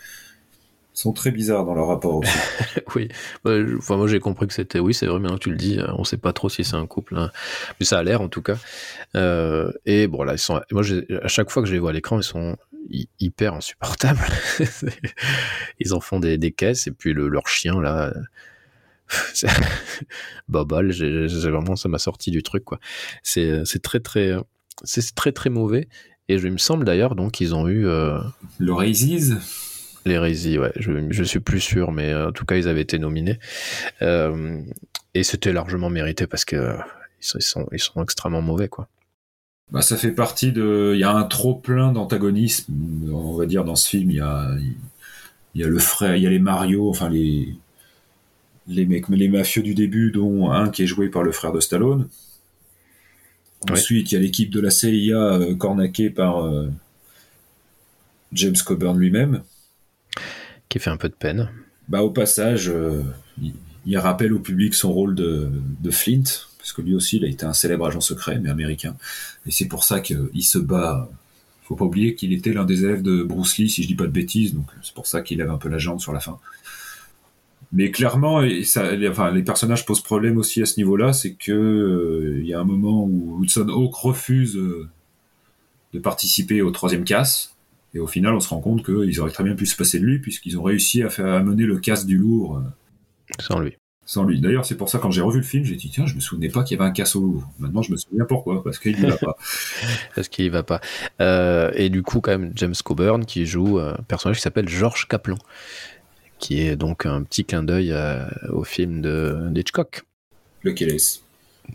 [1.00, 2.32] sont très bizarres dans leur rapport aussi.
[2.96, 3.08] oui,
[3.46, 6.18] enfin, moi j'ai compris que c'était, oui, c'est vrai, maintenant tu le dis, on sait
[6.18, 7.32] pas trop si c'est un couple, hein.
[7.80, 8.58] mais ça a l'air en tout cas.
[9.16, 10.84] Euh, et bon, là, ils sont, moi
[11.24, 12.58] à chaque fois que je les vois à l'écran, ils sont
[13.20, 14.20] hyper insupportables.
[15.80, 18.14] ils en font des, des, caisses, et puis le, leur chien là.
[20.50, 22.80] Bobol, j'ai vraiment ça m'a sorti du truc quoi.
[23.24, 24.36] C'est très très
[24.84, 25.88] c'est très très mauvais
[26.28, 28.20] et je, il me semble d'ailleurs donc qu'ils ont eu euh...
[28.60, 29.34] le Raisies
[30.06, 33.00] L'hérésie, ouais, je, je suis plus sûr, mais euh, en tout cas, ils avaient été
[33.00, 33.40] nominés.
[34.02, 34.62] Euh,
[35.14, 36.78] et c'était largement mérité parce que euh,
[37.36, 38.88] ils, sont, ils sont extrêmement mauvais, quoi.
[39.72, 40.92] Bah, ça fait partie de.
[40.96, 42.74] Il y a un trop plein d'antagonisme,
[43.12, 44.10] on va dire, dans ce film.
[44.10, 44.56] Il y a,
[45.56, 47.56] il y a le frère, il y a les Mario, enfin les
[48.68, 51.60] les mecs, les mafieux du début, dont un qui est joué par le frère de
[51.60, 52.08] Stallone.
[53.70, 56.50] Ensuite, il y a l'équipe de la CIA cornaquée par
[58.32, 59.42] James Coburn lui-même
[60.70, 61.50] qui fait un peu de peine.
[61.90, 63.02] Bah, au passage, euh,
[63.86, 65.52] il, rappelle au public son rôle de,
[65.90, 68.96] Flint, parce que lui aussi, il a été un célèbre agent secret, mais américain.
[69.48, 71.10] Et c'est pour ça qu'il se bat.
[71.64, 74.04] Faut pas oublier qu'il était l'un des élèves de Bruce Lee, si je dis pas
[74.04, 76.38] de bêtises, donc c'est pour ça qu'il avait un peu la jambe sur la fin.
[77.72, 82.54] Mais clairement, les, personnages posent problème aussi à ce niveau-là, c'est que euh, il y
[82.54, 84.88] a un moment où Hudson Hawk refuse euh,
[85.94, 87.56] de participer au troisième casse,
[87.96, 90.06] et au final, on se rend compte qu'ils auraient très bien pu se passer de
[90.06, 92.58] lui, puisqu'ils ont réussi à faire amener le casse du lourd.
[92.58, 92.62] Euh,
[93.40, 93.76] sans lui.
[94.10, 94.42] Sans lui.
[94.42, 96.50] D'ailleurs, c'est pour ça, quand j'ai revu le film, j'ai dit, tiens, je me souvenais
[96.50, 97.48] pas qu'il y avait un casse au Louvre.
[97.60, 99.38] Maintenant, je me souviens pourquoi, parce qu'il y va pas.
[100.16, 100.82] parce qu'il y va pas.
[101.22, 105.08] Euh, et du coup, quand même, James Coburn, qui joue un personnage qui s'appelle George
[105.08, 105.38] Kaplan,
[106.40, 110.02] qui est donc un petit clin d'œil euh, au film de Hitchcock.
[110.64, 111.22] Lequel est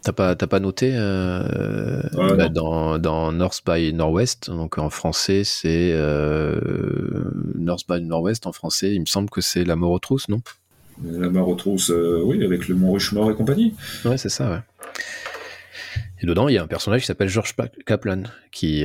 [0.02, 5.92] T'as pas, pas noté euh, bah, dans, dans, North by Northwest, donc en français c'est
[5.92, 10.28] euh, North by Northwest en français, il me semble que c'est La mort aux trousses,
[10.28, 10.40] non?
[11.02, 13.74] La mort aux trousses, euh, oui, avec le Mont Rushmore et compagnie.
[14.04, 14.60] Ouais, c'est ça, ouais.
[16.22, 17.54] Et dedans, il y a un personnage qui s'appelle George
[17.84, 18.84] Kaplan, qui,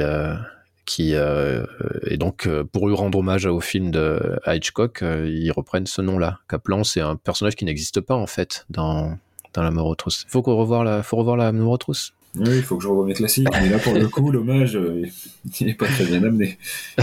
[0.86, 6.40] qui et donc pour lui rendre hommage au film de Hitchcock, ils reprennent ce nom-là.
[6.50, 9.18] Kaplan, c'est un personnage qui n'existe pas en fait dans
[9.54, 10.26] dans la mort aux trousses.
[10.28, 12.14] Faut qu'on revoir la, faut revoir la mort aux trousses.
[12.36, 13.48] Oui, il faut que je revoie mes classiques.
[13.52, 15.04] Mais là, pour le coup, l'hommage, euh,
[15.60, 16.58] il n'est pas très bien amené.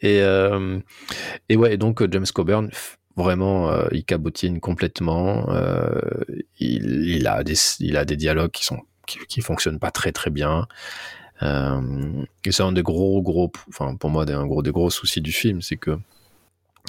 [0.00, 0.78] et, euh,
[1.48, 2.70] et ouais, donc James Coburn,
[3.22, 5.46] vraiment, euh, il cabotine complètement.
[6.58, 10.12] il, il, a des, il a des dialogues qui sont qui, qui fonctionnent pas très
[10.12, 10.66] très bien.
[11.42, 15.32] et c'est un des gros gros, enfin pour moi, un gros des gros soucis du
[15.32, 15.98] film, c'est que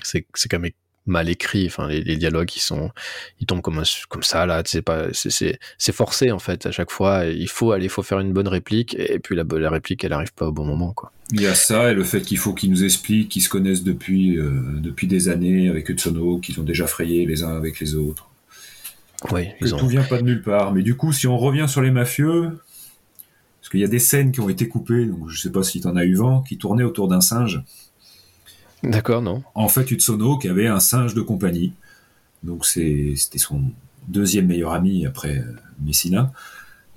[0.03, 0.71] c'est quand même
[1.05, 1.65] mal écrits.
[1.67, 2.91] Enfin, les, dialogues, ils sont,
[3.39, 4.61] ils tombent comme, comme ça, là.
[4.65, 7.25] C'est pas, c'est forcé, en fait, à chaque fois.
[7.25, 10.13] Il faut aller, il faut faire une bonne réplique, et puis la, la réplique, elle
[10.13, 11.11] arrive pas au bon moment, quoi.
[11.31, 13.83] Il y a ça, et le fait qu'il faut qu'ils nous expliquent qu'ils se connaissent
[13.83, 17.95] depuis, euh, depuis des années avec Utsono, qu'ils ont déjà frayé les uns avec les
[17.95, 18.29] autres.
[19.31, 20.73] Oui, que tout vient pas de nulle part.
[20.73, 22.57] Mais du coup, si on revient sur les mafieux,
[23.59, 25.81] parce qu'il y a des scènes qui ont été coupées, donc je sais pas si
[25.81, 27.61] tu en as eu vent, qui tournaient autour d'un singe.
[28.83, 29.43] D'accord, non.
[29.55, 31.73] En fait, Utsono qui avait un singe de compagnie.
[32.43, 33.63] Donc c'était son
[34.07, 36.31] deuxième meilleur ami après euh, Messina.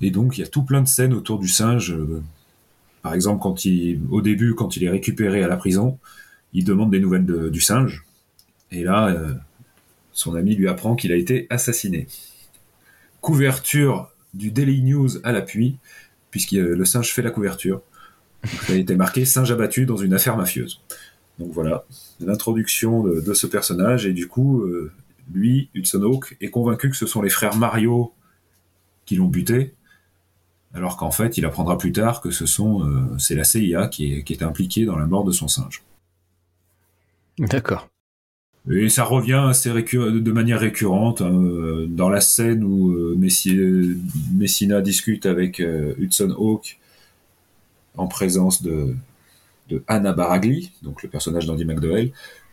[0.01, 1.93] Et donc il y a tout plein de scènes autour du singe.
[1.93, 2.23] Euh,
[3.03, 5.99] par exemple, quand il, au début, quand il est récupéré à la prison,
[6.53, 8.05] il demande des nouvelles du singe.
[8.71, 9.35] Et là, euh,
[10.13, 12.07] son ami lui apprend qu'il a été assassiné.
[13.21, 15.77] Couverture du Daily News à l'appui,
[16.31, 17.83] puisque le singe fait la couverture.
[18.67, 20.81] Ça a été marqué singe abattu dans une affaire mafieuse.
[21.43, 21.85] Donc voilà,
[22.21, 24.93] l'introduction de, ce personnage, et du coup, euh,
[25.35, 28.13] lui, Hudson Hawk, est convaincu que ce sont les frères Mario
[29.07, 29.75] qui l'ont buté,
[30.73, 34.15] alors qu'en fait, il apprendra plus tard que ce sont, euh, c'est la CIA qui
[34.15, 35.83] est, qui est impliquée dans la mort de son singe.
[37.39, 37.89] D'accord.
[38.71, 45.27] Et ça revient assez de manière récurrente hein, euh, dans la scène où Messina discute
[45.27, 46.79] avec Hudson Hawk
[47.97, 48.95] en présence de,
[49.89, 52.13] Anna Baragli, donc le personnage d'Andy McDowell,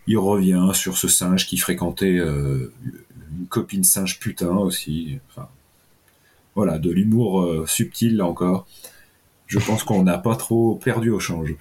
[0.10, 2.74] il revient sur ce singe qui fréquentait euh,
[3.40, 5.20] une copine singe putain aussi.
[6.56, 8.68] voilà, de l'humour euh, subtil là encore.
[9.46, 11.56] Je pense qu'on n'a pas trop perdu au change.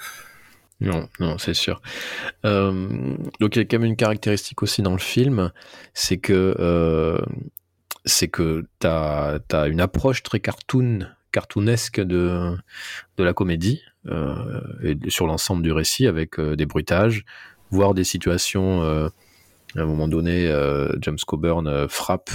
[0.81, 1.83] Non, non, c'est sûr.
[2.47, 5.53] Euh, donc il y a quand même une caractéristique aussi dans le film,
[5.92, 7.18] c'est que
[8.07, 8.31] c'est
[8.85, 12.57] as une approche très cartoon, cartoonesque de
[13.18, 13.83] de la comédie.
[14.11, 17.25] Euh, sur l'ensemble du récit avec euh, des bruitages,
[17.71, 18.83] voire des situations.
[18.83, 19.09] Euh,
[19.77, 20.51] à un moment donné,
[21.03, 22.31] James Coburn frappe.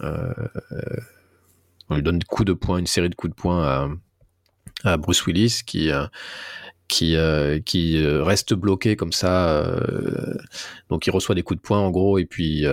[0.00, 3.96] on lui donne coup de poing, une série de coups de poing
[4.84, 5.90] à, Bruce Willis qui
[6.86, 9.64] qui, reste bloqué comme ça.
[10.90, 12.66] donc il reçoit des coups de poing en gros et puis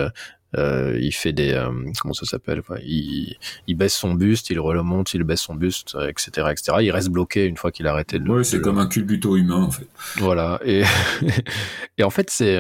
[0.57, 3.37] il fait des euh, comment ça s'appelle il,
[3.67, 6.77] il, baisse son buste, il remonte, il baisse son buste, etc., etc.
[6.81, 8.29] Il reste bloqué une fois qu'il a arrêté de.
[8.29, 9.87] Ouais, c'est comme un culbuto humain en fait.
[10.17, 10.83] Voilà et
[11.97, 12.57] et en fait c'est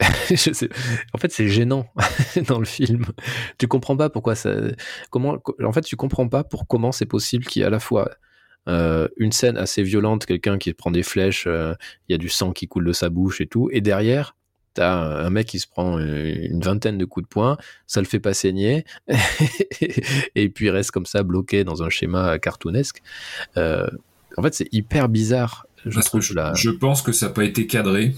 [0.30, 0.68] euh,
[1.12, 1.86] en fait, c'est gênant
[2.46, 3.04] dans le film.
[3.58, 4.54] Tu comprends pas pourquoi ça.
[5.10, 5.38] Comment.
[5.64, 8.08] En fait, tu comprends pas pour comment c'est possible qu'il y ait à la fois
[8.68, 12.52] euh, une scène assez violente, quelqu'un qui prend des flèches, il y a du sang
[12.52, 14.36] qui coule de sa bouche et tout, et derrière,
[14.80, 18.34] un mec qui se prend une vingtaine de coups de poing, ça le fait pas
[18.34, 18.84] saigner,
[20.34, 23.02] et puis il reste comme ça bloqué dans un schéma cartoonesque.
[23.56, 23.86] Euh,
[24.36, 25.66] en fait, c'est hyper bizarre.
[25.86, 28.14] Je, trouve je, pense que ça n'a pas été cadré,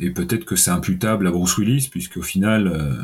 [0.00, 3.02] et peut-être que c'est imputable à Bruce Willis, puisqu'au final, euh,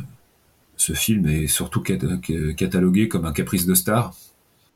[0.77, 4.15] ce film est surtout catalogué comme un caprice de star.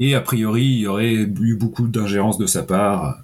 [0.00, 3.22] Et a priori, il y aurait eu beaucoup d'ingérence de sa part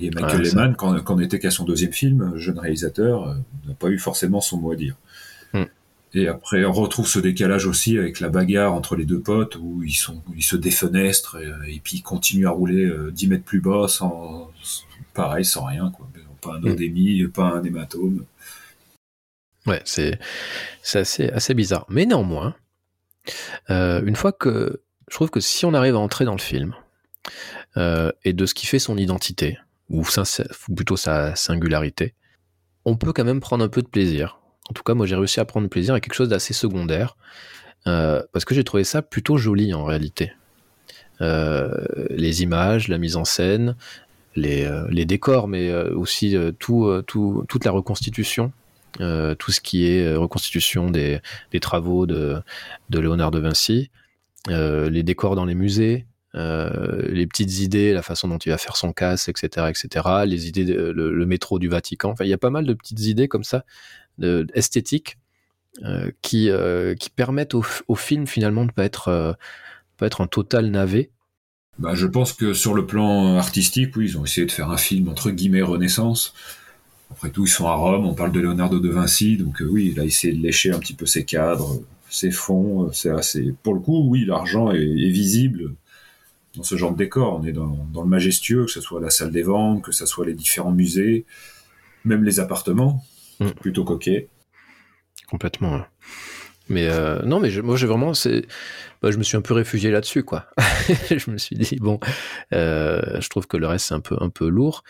[0.00, 3.34] et Michael Lehman, quand, on était qu'à son deuxième film, jeune réalisateur, euh,
[3.66, 4.96] n'a pas eu forcément son mot à dire.
[5.52, 5.64] Hmm.
[6.14, 9.82] Et après, on retrouve ce décalage aussi avec la bagarre entre les deux potes où
[9.82, 13.44] ils, sont, ils se défenestrent et, euh, puis ils continuent à rouler 10 euh, mètres
[13.44, 14.50] plus bas sans,
[15.14, 16.08] pareil, sans rien, quoi.
[16.42, 16.72] Pas un hmm.
[16.72, 18.24] odémie, pas un hématome.
[19.66, 20.18] Ouais, c'est,
[20.94, 21.86] assez, assez bizarre.
[21.88, 22.54] Mais néanmoins,
[23.68, 26.74] une fois que, je trouve que si on arrive à entrer dans le film,
[27.76, 30.04] et de ce qui fait son identité, ou,
[30.74, 32.14] plutôt sa singularité,
[32.84, 34.38] on peut quand même prendre un peu de plaisir.
[34.70, 37.16] En tout cas, moi j'ai réussi à prendre plaisir à quelque chose d'assez secondaire,
[37.86, 40.32] euh, parce que j'ai trouvé ça plutôt joli en réalité.
[41.20, 41.70] Euh,
[42.10, 43.76] les images, la mise en scène,
[44.34, 48.52] les, euh, décors, mais aussi tout, toute la reconstitution,
[48.98, 51.20] tout ce qui est reconstitution des,
[51.60, 52.40] travaux de,
[52.90, 53.90] de Léonard de Vinci,
[54.48, 58.76] les décors dans les musées, euh, les petites idées, la façon dont il va faire
[58.76, 62.10] son casse, etc., etc., les idées, le, métro du Vatican.
[62.10, 63.64] Enfin, il y a pas mal de petites idées comme ça,
[64.18, 65.18] de, esthétiques,
[65.84, 69.36] euh, qui, euh, qui permettent au, film finalement de pas être,
[69.96, 71.10] pas être un total navet.
[71.78, 74.78] Bah, je pense que sur le plan artistique, oui, ils ont essayé de faire un
[74.78, 76.34] film entre guillemets Renaissance.
[77.10, 80.00] Après tout, ils sont à Rome, on parle de Leonardo de Vinci, donc oui, il
[80.00, 82.90] a essayé de lécher un petit peu ses cadres, ses fonds.
[82.92, 83.54] C'est assez.
[83.62, 85.74] Pour le coup, oui, l'argent est, visible
[86.56, 87.40] dans ce genre de décor.
[87.40, 90.26] On est dans, le majestueux, que ce soit la salle des ventes, que ce soit
[90.26, 91.24] les différents musées,
[92.04, 93.04] même les appartements,
[93.40, 93.50] mm.
[93.50, 94.28] plutôt coquets.
[95.28, 95.82] Complètement.
[96.68, 98.44] Mais euh, non, mais moi j'ai vraiment, c'est,
[99.00, 100.46] bah, je me suis un peu réfugié là-dessus, quoi.
[101.10, 102.00] je me suis dit bon,
[102.52, 104.82] euh, je trouve que le reste c'est un peu un peu lourd,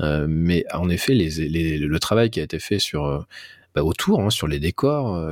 [0.00, 3.26] euh, mais en effet, les, le travail qui a été fait sur
[3.74, 5.28] bah, autour, hein, sur les décors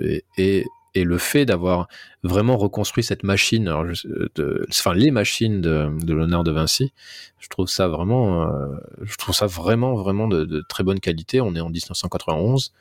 [0.00, 0.64] et, et
[1.02, 1.88] le fait d'avoir
[2.22, 6.92] vraiment reconstruit cette machine, de, enfin les machines de, de l'honneur de Vinci,
[7.40, 11.40] je trouve ça vraiment, euh, je trouve ça vraiment vraiment de, très bonne qualité.
[11.40, 12.72] On est en 1991,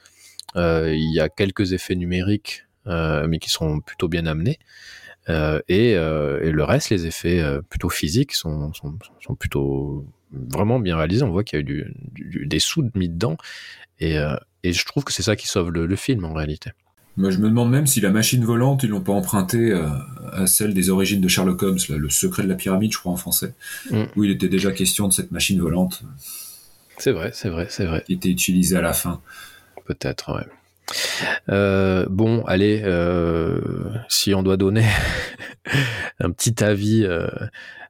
[0.56, 4.60] euh, il y a quelques effets numériques, euh, mais qui sont plutôt bien amenés.
[5.30, 10.06] Euh, et, euh, et, le reste, les effets euh, plutôt physiques sont, sont, sont, plutôt
[10.32, 11.24] vraiment bien réalisés.
[11.24, 13.38] On voit qu'il y a eu des sous mis dedans,
[14.00, 14.18] et,
[14.64, 16.72] et je trouve que c'est ça qui sauve le film en réalité.
[17.16, 19.88] Moi, je me demande même si la machine volante, ils l'ont pas emprunté euh,
[20.32, 23.12] à celle des origines de Sherlock Holmes, là, le secret de la pyramide, je crois
[23.12, 23.54] en français,
[23.92, 24.04] mm.
[24.16, 26.04] où il était déjà question de cette machine volante.
[26.98, 28.04] C'est vrai, c'est vrai, c'est vrai.
[28.06, 29.22] Qui était utilisée à la fin.
[29.86, 30.46] Peut-être, ouais.
[31.50, 33.60] Euh, bon, allez, euh,
[34.10, 34.86] si on doit donner
[36.20, 37.28] un petit avis, euh,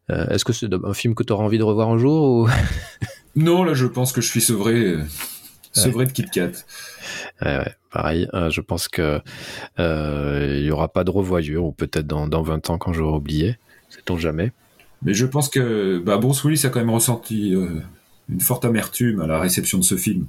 [0.09, 2.49] euh, est-ce que c'est un film que tu auras envie de revoir un jour ou...
[3.35, 4.97] Non, là, je pense que je suis sevré,
[5.73, 6.51] sevré de Kit Kat.
[7.41, 9.19] Ouais, ouais, pareil, euh, je pense que
[9.79, 13.17] euh, il y aura pas de revoyure, ou peut-être dans, dans 20 ans quand j'aurai
[13.17, 13.57] oublié,
[13.89, 14.51] sait-on jamais.
[15.03, 17.81] Mais je pense que bah, Bruce Willis a quand même ressenti euh,
[18.29, 20.27] une forte amertume à la réception de ce film.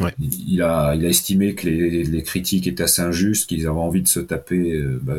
[0.00, 0.14] Ouais.
[0.20, 4.02] Il, a, il a estimé que les, les critiques étaient assez injustes, qu'ils avaient envie
[4.02, 5.16] de se taper, euh, bah,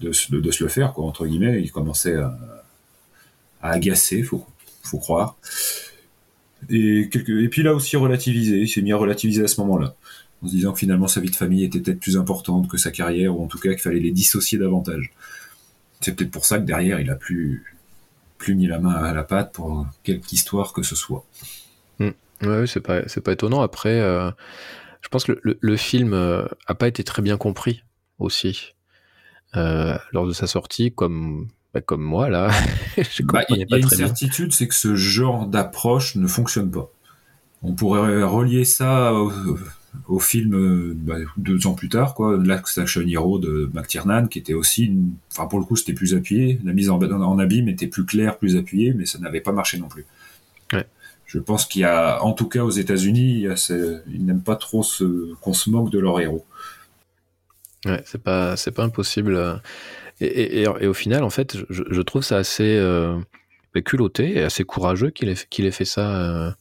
[0.00, 1.60] de, de, de, se le faire, quoi, entre guillemets.
[1.62, 2.36] Il commençait à,
[3.62, 4.46] à agacer, faut,
[4.82, 5.36] faut croire.
[6.70, 7.28] Et, quelques...
[7.28, 9.94] et puis aussi relativisé, il s'est mis à relativiser à ce moment-là,
[10.42, 12.90] en se disant que finalement sa vie de famille était peut-être plus importante que sa
[12.90, 15.12] carrière, ou en tout cas qu'il fallait les dissocier davantage.
[16.00, 17.64] C'est peut-être pour ça que derrière il a plus,
[18.38, 21.24] plus mis la main à la pâte pour quelque histoire que ce soit.
[21.98, 22.10] Mmh.
[22.42, 23.62] Ouais, c'est pas, pas étonnant.
[23.62, 24.30] Après, euh,
[25.00, 27.84] je pense que le, le, film euh, a pas été très bien compris
[28.18, 28.74] aussi
[29.56, 32.50] euh, lors de sa sortie, comme bah, comme moi là.
[33.24, 36.88] bah, il y a une certitude, c'est que ce genre d'approche ne fonctionne pas.
[37.62, 39.32] On pourrait relier ça au,
[40.06, 42.38] au film bah, deux ans plus tard, quoi,
[42.76, 44.96] Action Hero de McTiernan, qui était aussi,
[45.32, 48.38] enfin pour le coup c'était plus appuyé, la mise en, en abîme était plus claire,
[48.38, 50.06] plus appuyée, mais ça n'avait pas marché non plus.
[50.72, 50.86] Ouais.
[51.26, 53.48] Je pense qu'il y a, en tout cas aux États-Unis,
[54.08, 54.84] ils n'aiment pas trop
[55.40, 56.44] qu'on se moque de leur héros.
[57.84, 59.60] Ouais, c'est pas, c'est pas impossible.
[60.20, 63.18] Et, au final, en fait, je, trouve ça assez euh,
[63.84, 66.54] culotté et assez courageux qu'il ait, fait ça,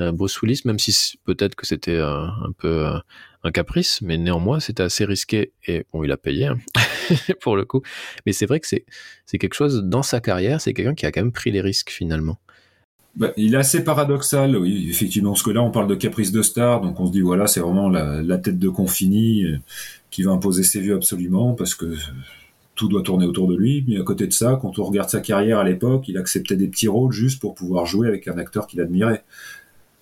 [0.00, 2.86] euh, Bruce Willis, même si peut-être que c'était un, un peu
[3.46, 5.52] un caprice, mais néanmoins, c'était assez risqué.
[5.66, 6.58] Et bon, il a payé hein,
[7.40, 7.82] pour le coup.
[8.26, 8.84] Mais c'est vrai que c'est,
[9.38, 12.38] quelque chose dans sa carrière, c'est quelqu'un qui a quand même pris les risques finalement.
[13.14, 16.42] Bah, il est assez paradoxal, oui, effectivement, parce que là, on parle de caprice de
[16.42, 19.58] star, donc on se dit, voilà, c'est vraiment la, la, tête de Confini euh,
[20.10, 21.94] qui va imposer ses vues absolument, parce que
[22.76, 23.84] tout doit tourner autour de lui.
[23.88, 26.68] Mais à côté de ça, quand on regarde sa carrière à l'époque, il acceptait des
[26.68, 29.24] petits rôles juste pour pouvoir jouer avec un acteur qu'il admirait.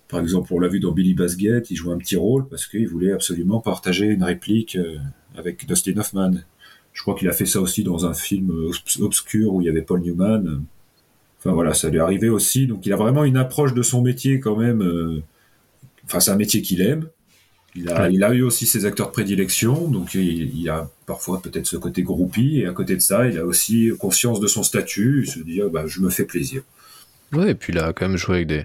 [0.09, 2.87] Par exemple, on l'a vu dans Billy Basget, il jouait un petit rôle parce qu'il
[2.87, 4.99] voulait absolument partager une réplique euh,
[5.37, 6.33] avec Dustin Hoffman.
[6.93, 8.53] Je crois qu'il a fait ça aussi dans un film
[9.01, 10.63] obscur où il y avait Paul Newman.
[11.39, 12.67] Enfin voilà, ça lui est arrivé aussi.
[12.67, 14.83] Donc il a vraiment une approche de son métier quand même.
[14.83, 15.23] Euh...
[16.05, 17.09] Enfin, c'est un métier qu'il aime.
[17.77, 18.15] Il a, ouais.
[18.15, 21.77] il a, eu aussi ses acteurs de prédilection, donc il, il a parfois peut-être ce
[21.77, 25.31] côté groupie, et à côté de ça, il a aussi conscience de son statut, il
[25.31, 26.63] se dit, bah, je me fais plaisir.
[27.33, 28.65] Ouais, et puis il a quand même joué avec des,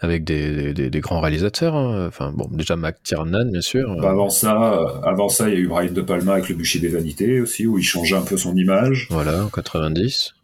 [0.00, 1.74] avec des, des, des grands réalisateurs.
[1.74, 2.06] Hein.
[2.06, 3.96] Enfin, bon, déjà Mac Tiernan, bien sûr.
[4.00, 6.78] Bah avant ça, avant ça, il y a eu Brian De Palma avec Le Bûcher
[6.78, 9.08] des Vanités aussi, où il changeait un peu son image.
[9.10, 10.34] Voilà, en 90.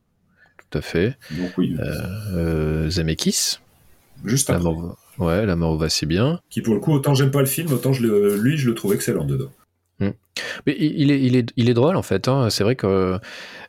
[0.70, 1.16] Tout à fait.
[1.33, 1.76] Donc oui.
[1.78, 1.92] Euh,
[2.35, 3.59] euh, Zemeckis.
[4.24, 4.70] Juste après.
[5.18, 6.40] Ouais, La mort va si bien.
[6.51, 8.75] Qui pour le coup, autant j'aime pas le film, autant je le, lui, je le
[8.75, 9.51] trouve excellent dedans.
[10.01, 10.09] Mmh.
[10.66, 12.29] Mais il est, il, est, il est drôle en fait.
[12.29, 12.48] Hein.
[12.51, 13.18] C'est vrai que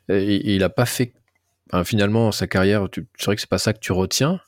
[0.10, 1.12] euh, il a pas fait.
[1.72, 4.40] Enfin, finalement, sa carrière, c'est vrai que c'est pas ça que tu retiens,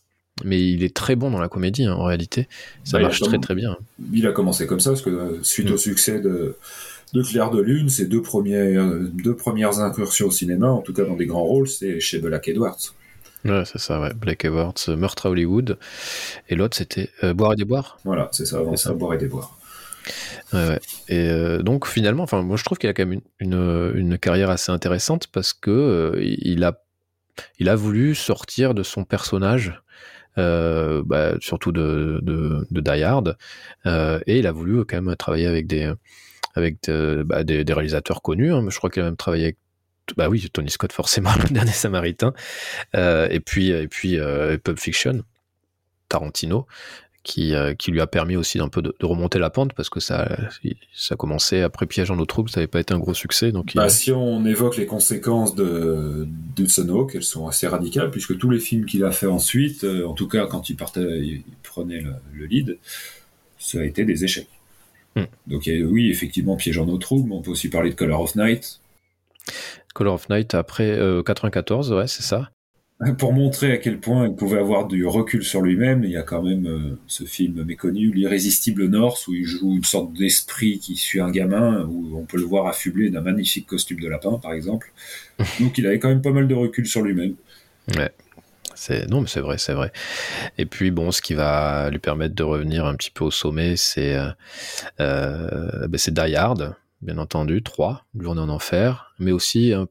[0.44, 2.48] mais il est très bon dans la comédie hein, en réalité.
[2.84, 3.78] Ça bah, marche très très bien.
[4.14, 5.74] Il a commencé comme ça parce que euh, suite mmh.
[5.74, 6.56] au succès de,
[7.14, 11.04] de Claire de Lune, ses deux premières, deux premières incursions au cinéma, en tout cas
[11.04, 12.94] dans des grands rôles, c'est chez Black Edwards.
[13.46, 14.14] Ouais, c'est ça, ouais.
[14.14, 15.78] Black Edwards, Meurtre à Hollywood.
[16.50, 18.00] Et l'autre, c'était euh, Boire et déboire.
[18.04, 19.58] Voilà, c'est ça, avant ça, Boire et déboire.
[20.54, 20.80] Ouais, ouais.
[21.10, 24.18] Et euh, donc, finalement, enfin, moi, je trouve qu'il a quand même une, une, une,
[24.18, 26.82] carrière assez intéressante parce que euh, il, a,
[27.60, 29.82] il a voulu sortir de son personnage.
[30.38, 33.38] Euh, bah, surtout de, de, de Die Hard,
[33.86, 35.90] et il a voulu quand même travailler avec des,
[36.56, 38.52] avec de, bah, des, des, réalisateurs connus.
[38.52, 38.66] Hein.
[38.70, 39.58] Je crois qu'il a même travaillé avec
[40.18, 42.34] bah oui, Tony Scott forcément, le dernier Samaritain,
[42.96, 45.24] euh, et puis et puis euh, Pulp Fiction,
[46.10, 46.68] Tarantino,
[47.24, 49.90] qui, euh, qui lui a permis aussi d'un peu de, de, remonter la pente parce
[49.90, 50.38] que ça
[50.94, 53.52] ça commençait après Piège en eau trouble, ça n'avait pas été un gros succès.
[53.52, 53.92] Donc bah, il...
[53.92, 58.60] si on évoque les conséquences de d'Hudson Hawk, elles sont assez radicales puisque tous les
[58.60, 62.46] films qu'il a fait ensuite, en tout cas quand il partait, il prenait le, le
[62.46, 62.78] lead.
[63.58, 64.50] ça a été des échecs.
[65.16, 65.24] Hmm.
[65.48, 68.36] Donc oui, effectivement, Piège en eau trouble, mais on peut aussi parler de Color of
[68.36, 68.82] Night,
[69.96, 72.52] Color of Night après euh, 94, ouais, c'est ça.
[73.18, 76.22] Pour montrer à quel point il pouvait avoir du recul sur lui-même, il y a
[76.22, 80.96] quand même euh, ce film méconnu, L'Irrésistible Norse, où il joue une sorte d'esprit qui
[80.96, 84.54] suit un gamin, où on peut le voir affublé d'un magnifique costume de lapin, par
[84.54, 84.94] exemple.
[85.60, 87.36] Donc il avait quand même pas mal de recul sur lui-même.
[88.76, 89.92] C'est non, mais c'est vrai, c'est vrai.
[90.58, 93.78] Et puis bon, ce qui va lui permettre de revenir un petit peu au sommet,
[93.78, 94.30] c'est euh,
[95.00, 96.76] euh, ben, c'est Die Hard,
[97.06, 99.86] bien entendu, 3, Journée en enfer, mais aussi euh,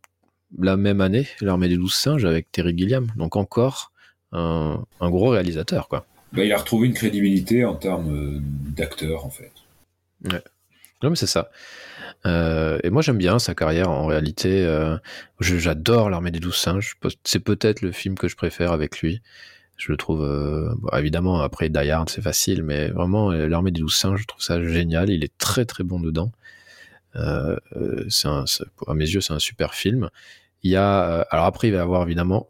[0.59, 3.07] la même année, L'Armée des douze singes avec Terry Gilliam.
[3.17, 3.93] Donc encore
[4.33, 6.07] un, un gros réalisateur, quoi.
[6.33, 8.39] Bah, il a retrouvé une crédibilité en termes euh,
[8.77, 9.53] d'acteur, en fait.
[11.03, 11.51] Non, mais c'est ça.
[12.27, 14.65] Euh, et moi, j'aime bien sa carrière en réalité.
[14.65, 14.97] euh,
[15.41, 16.95] J'adore L'Armée des Douze Singes.
[17.25, 19.21] C'est peut-être le film que je préfère avec lui.
[19.77, 23.81] Je le trouve, euh, bon, évidemment, après Die Hard, c'est facile, mais vraiment, L'Armée des
[23.81, 25.11] Douze Singes, je trouve ça génial.
[25.11, 26.33] Il est très, très bon dedans.
[27.17, 28.45] Euh, euh, un,
[28.87, 30.11] à mes yeux, c'est un super film.
[30.63, 32.49] Il y a, euh, alors après, il va y avoir évidemment,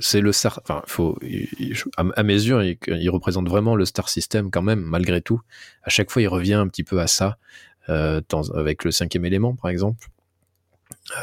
[0.00, 0.82] c'est le star, enfin,
[1.22, 5.40] il- à, à mes yeux, il, représente vraiment le star system quand même, malgré tout.
[5.82, 7.36] À chaque fois, il revient un petit peu à ça,
[7.86, 10.08] avec le cinquième élément, par exemple.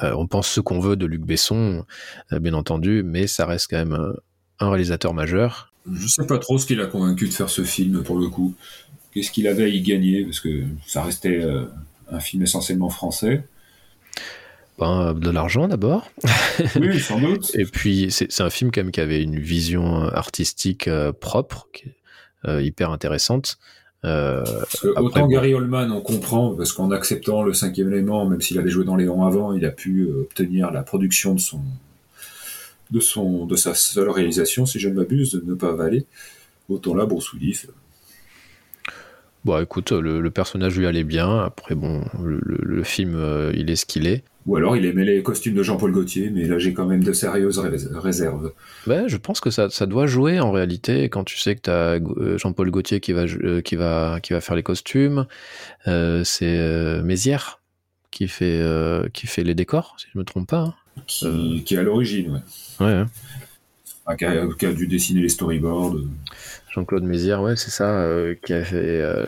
[0.03, 1.85] On pense ce qu'on veut de Luc Besson,
[2.31, 4.13] bien entendu, mais ça reste quand même euh,
[4.59, 5.73] un réalisateur majeur.
[5.91, 8.53] Je sais pas trop ce qui l'a convaincu de faire ce film, pour le coup.
[9.13, 10.23] Qu'est-ce qu'il avait à y gagner?
[10.23, 11.41] Parce que ça restait
[12.11, 13.43] un film essentiellement français.
[14.79, 16.09] Ben, de l'argent d'abord,
[16.79, 17.51] Oui, sans doute.
[17.53, 21.67] et puis c'est un film quand même qui avait une vision artistique euh, propre,
[22.47, 23.59] euh, hyper intéressante.
[24.03, 25.27] Euh, Parce que Après, autant.
[25.27, 28.95] Gary Oldman, on comprend, parce qu'en acceptant le cinquième élément, même s'il avait joué dans
[28.95, 31.61] Léon avant, il a pu euh, obtenir la production de son,
[32.91, 36.05] de son, de sa seule réalisation, si je ne m'abuse, de ne pas avaler.
[36.67, 37.71] Autant là, Bruce Willis, euh,
[39.45, 41.39] bon, écoute, le, le personnage lui allait bien.
[41.39, 44.23] Après, bon, le, le- le film, euh, il est ce qu'il est.
[44.45, 47.13] ou alors il aimait les costumes de Jean-Paul Gaultier, mais là j'ai quand même de
[47.13, 48.51] sérieuses rés- réserves.
[48.87, 51.69] Ouais, je pense que ça, ça doit jouer en réalité quand tu sais que tu
[51.69, 51.99] as
[52.37, 55.25] Jean-Paul Gaultier qui va, euh, qui, va, qui va faire les costumes.
[55.87, 57.59] Euh, c'est euh, Mézières
[58.11, 60.59] qui fait, euh, qui fait les décors, si je me trompe pas.
[60.61, 60.73] hein.
[61.07, 62.31] Qui, qui est à l'origine,
[62.79, 62.85] ouais.
[62.85, 63.07] Ouais, hein.
[64.05, 65.95] Enfin, qui, a, qui a dû dessiner les storyboards.
[66.73, 69.01] Jean-Claude Mézières, ouais, c'est ça, euh, qui a fait.
[69.01, 69.25] euh,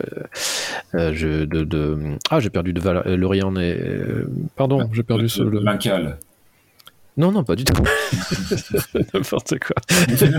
[0.94, 3.02] euh, je, de, de- Ah, j'ai perdu de Val...
[3.14, 3.78] Lorient et.
[4.56, 5.42] Pardon, j'ai perdu ce.
[5.42, 6.18] le- L'Incal.
[7.16, 7.72] Non, non, pas du tout.
[9.14, 9.76] N'importe quoi.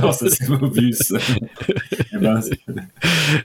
[0.02, 1.14] non, ça c'est Mobius.
[2.14, 2.40] Eh ben,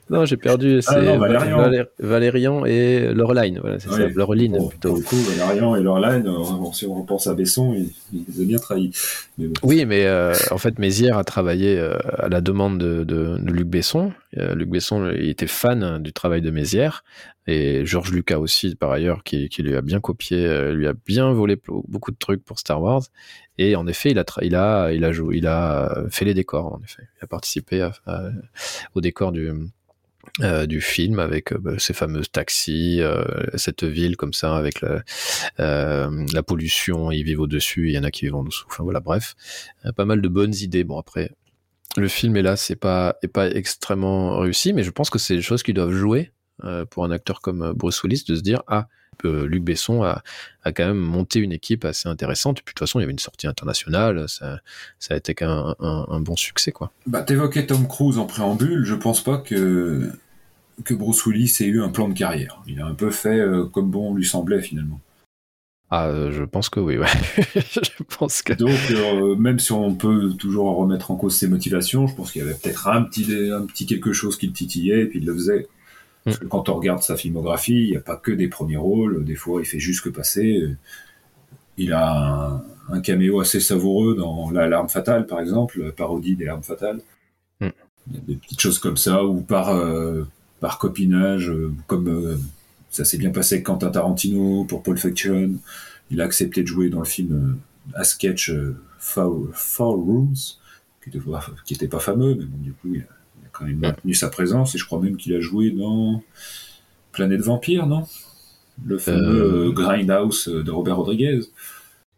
[0.08, 0.80] Non, j'ai perdu.
[0.86, 1.58] Ah non, Valérian.
[1.58, 3.58] Valé- Valérian et Laureline.
[3.60, 3.96] Voilà, c'est ça.
[3.96, 4.12] Ouais.
[4.14, 4.88] Laureline, Bon, plutôt.
[4.90, 8.42] pour le coup, Valérian et Lorline, euh, si on repense à Besson, il, il les
[8.42, 8.92] a bien trahis.
[9.38, 9.54] Mais bon.
[9.62, 13.52] Oui, mais euh, en fait, Mézières a travaillé euh, à la demande de, de- de
[13.52, 14.12] Luc Besson.
[14.38, 17.04] Euh, Luc Besson il était fan du travail de Mézières.
[17.46, 21.32] Et Georges Lucas aussi, par ailleurs, qui, lui a bien copié, euh, lui a bien
[21.32, 21.56] volé
[21.88, 23.02] beaucoup de trucs pour Star Wars.
[23.58, 26.72] Et en effet, il a, il a, il a, joué, il a fait les décors,
[26.72, 27.02] en effet.
[27.20, 27.88] Il a participé
[28.94, 29.50] au décor du,
[30.40, 33.00] euh, film avec euh, bah, ces fameuses taxis,
[33.56, 35.02] cette ville comme ça, avec la,
[35.58, 38.66] la pollution, ils vivent au-dessus, il y en a qui vivent en dessous.
[38.68, 39.34] Enfin voilà, bref,
[39.96, 40.84] pas mal de bonnes idées.
[40.84, 41.32] Bon après,
[41.96, 45.42] le film est là, c'est pas pas extrêmement réussi, mais je pense que c'est des
[45.42, 46.30] choses qui doivent jouer
[46.90, 48.86] pour un acteur comme euh, Bruce Willis de se dire ah
[49.24, 50.22] euh, Luc Besson a,
[50.64, 52.58] a quand même monté une équipe assez intéressante.
[52.58, 54.58] Et puis de toute façon, il y avait une sortie internationale, ça,
[54.98, 56.92] ça a été quand même un, un- un bon succès quoi.
[57.06, 60.10] Bah, t'évoquais Tom Cruise en préambule, je pense pas que,
[60.84, 62.62] que Bruce Willis ait eu un plan de carrière.
[62.66, 65.00] Il a un peu fait euh, comme bon lui semblait finalement.
[65.94, 67.06] Ah, euh, je pense que oui, ouais.
[67.54, 72.06] je pense que Donc, euh, même si on peut toujours remettre en cause ses motivations,
[72.06, 75.02] je pense qu'il y avait peut-être un petit, un petit quelque chose qui le titillait
[75.02, 75.68] et puis il le faisait.
[76.24, 79.24] Parce que quand on regarde sa filmographie, il n'y a pas que des premiers rôles.
[79.24, 80.62] Des fois, il fait juste que passer.
[81.76, 86.36] Il a un, un caméo assez savoureux dans La Larme Fatale, par exemple, la parodie
[86.36, 87.00] des Larmes Fatales.
[87.60, 87.68] Mm.
[88.08, 90.24] Il y a des petites choses comme ça, ou par, euh,
[90.60, 92.36] par copinage, euh, comme euh,
[92.90, 95.52] ça s'est bien passé avec Quentin Tarantino pour Pulp Fiction.
[96.10, 97.58] Il a accepté de jouer dans le film
[97.94, 98.52] à sketch
[98.98, 100.36] Foul Rooms,
[101.02, 101.10] qui
[101.74, 103.04] était, pas- fameux, mais bon, du coup, il a
[103.62, 106.22] quand même maintenu sa présence, et je crois même qu'il a joué dans
[107.12, 108.06] Planète Vampire, non?
[108.84, 109.68] Le fameux Euh.
[109.68, 111.40] euh, Grindhouse de Robert Rodriguez.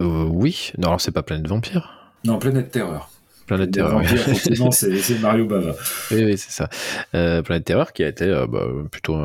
[0.01, 0.73] Euh, oui.
[0.79, 2.13] Non, alors c'est pas Planète Vampire.
[2.25, 3.11] Non, Planète Terreur.
[3.47, 4.01] Planète Terreur.
[4.01, 4.69] oui.
[4.73, 5.75] C'est Mario Bava.
[6.11, 6.71] Oui, oui, c'est ça.
[7.15, 9.19] Euh, Planète Terreur qui a été bah, plutôt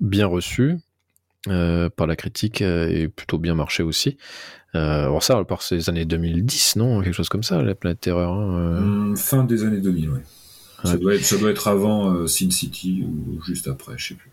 [0.00, 0.76] bien reçu
[1.48, 4.18] euh, par la critique euh, et plutôt bien marché aussi.
[4.74, 7.00] Euh, bon, ça, par ces années 2010, non?
[7.00, 8.32] Quelque chose comme ça, la Planète Terreur.
[8.34, 8.76] hein.
[8.78, 10.10] Hum, fin des années 2000,
[10.84, 10.90] ouais.
[10.90, 14.30] Ça, doit être, ça doit être avant Sin City ou juste après, je sais plus.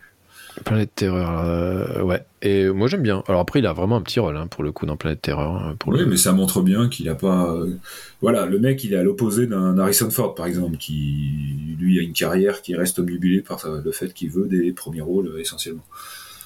[0.62, 2.24] Planète Terreur, euh, ouais.
[2.42, 3.24] Et moi j'aime bien.
[3.26, 5.50] Alors après, il a vraiment un petit rôle hein, pour le coup dans Planète Terreur.
[5.50, 7.52] Hein, pour oui, mais ça montre bien qu'il a pas.
[7.52, 7.74] Euh,
[8.20, 12.02] voilà, le mec, il est à l'opposé d'un Harrison Ford, par exemple, qui lui a
[12.02, 15.84] une carrière qui reste omnibulée par le fait qu'il veut des premiers rôles euh, essentiellement.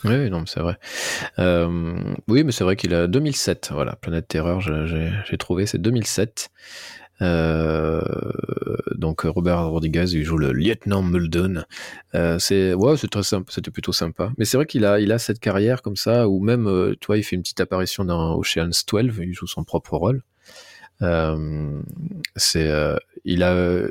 [0.04, 0.78] Oui, non, c'est vrai.
[2.28, 3.70] oui, mais c'est vrai qu'il a 2007.
[3.72, 6.50] Voilà, Planète Terreur, j'ai trouvé, c'est 2007.
[7.20, 8.00] Euh,
[8.94, 11.64] donc Robert Rodriguez, il joue le lieutenant Muldoon.
[12.14, 14.32] Euh, c'est ouais, c'est très sympa, c'était plutôt sympa.
[14.38, 17.16] Mais c'est vrai qu'il a, il a cette carrière comme ça, où même, euh, toi,
[17.16, 20.22] il fait une petite apparition dans Ocean's 12, il joue son propre rôle.
[22.36, 22.70] C'est,
[23.24, 23.84] il a,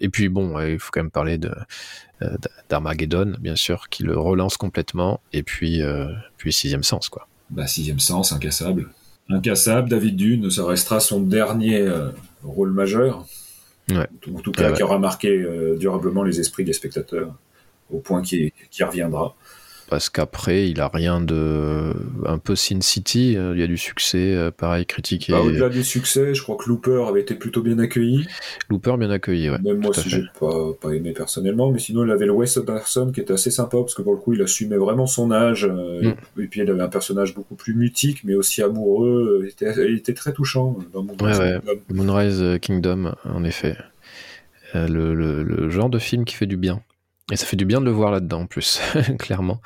[0.00, 1.52] et puis bon, il faut quand même parler de
[2.70, 5.82] d'Armageddon, bien sûr, qui le relance complètement, et puis,
[6.36, 7.28] puis Sixième Sens, quoi.
[7.50, 8.90] Bah, Sixième Sens, incassable.
[9.28, 11.88] Incassable, David Dune, ça restera son dernier
[12.44, 13.26] rôle majeur.
[13.90, 14.06] Ouais.
[14.34, 17.34] En tout cas, qui aura marqué euh, durablement les esprits des spectateurs,
[17.90, 19.36] au point qu'il reviendra
[19.88, 21.92] parce qu'après il a rien de
[22.24, 25.32] un peu Sin City euh, il y a du succès euh, pareil critiqué.
[25.32, 28.26] Bah, au-delà du succès je crois que Looper avait été plutôt bien accueilli.
[28.68, 32.10] Looper bien accueilli ouais même moi si j'ai pas, pas aimé personnellement mais sinon il
[32.10, 34.76] avait le Wes Anderson qui était assez sympa parce que pour le coup il assumait
[34.76, 36.40] vraiment son âge euh, mm.
[36.42, 39.96] et puis il avait un personnage beaucoup plus mutique mais aussi amoureux il était, il
[39.96, 41.60] était très touchant dans Moonrise, ouais.
[41.92, 43.76] Moonrise Kingdom en effet.
[44.74, 46.82] Le, le, le genre de film qui fait du bien
[47.32, 48.80] et ça fait du bien de le voir là-dedans, en plus,
[49.18, 49.60] clairement.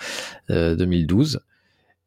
[0.49, 1.37] 2012.
[1.37, 1.39] Euh,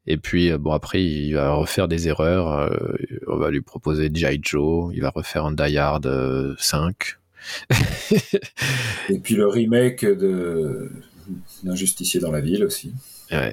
[0.07, 2.51] Et puis, euh, bon, après, il va refaire des erreurs.
[2.51, 2.95] Euh,
[3.27, 4.39] on va lui proposer G.I.
[4.41, 4.91] Joe.
[4.95, 6.95] Il va refaire un Die Hard 5.
[9.09, 10.89] Et puis le remake de
[11.63, 12.93] L'Injusticier dans la ville aussi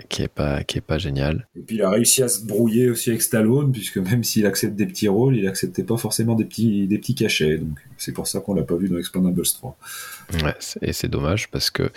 [0.09, 1.47] qui est pas qui est pas génial.
[1.57, 4.77] Et puis il a réussi à se brouiller aussi avec Stallone puisque même s'il accepte
[4.77, 7.59] des petits rôles, il acceptait pas forcément des petits des petits cachets.
[7.59, 9.77] Donc c'est pour ça qu'on l'a pas vu dans Expendables 3.
[10.45, 11.91] Ouais, et c'est dommage parce que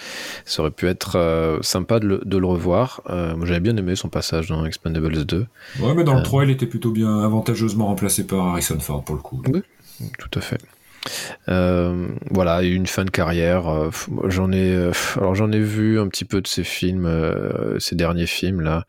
[0.46, 3.02] ça aurait pu être euh, sympa de le, de le revoir.
[3.10, 5.46] Euh, moi j'avais bien aimé son passage dans Expendables 2.
[5.80, 6.46] Ouais, mais dans le 3, euh.
[6.46, 9.42] il était plutôt bien avantageusement remplacé par Harrison Ford pour le coup.
[9.48, 9.62] Oui,
[10.18, 10.58] tout à fait.
[11.50, 13.68] Euh, voilà, une fin de carrière.
[13.68, 13.90] Euh,
[14.26, 17.10] j'en ai, euh, alors j'en ai vu un petit peu de ces films,
[17.80, 18.86] ces derniers films là.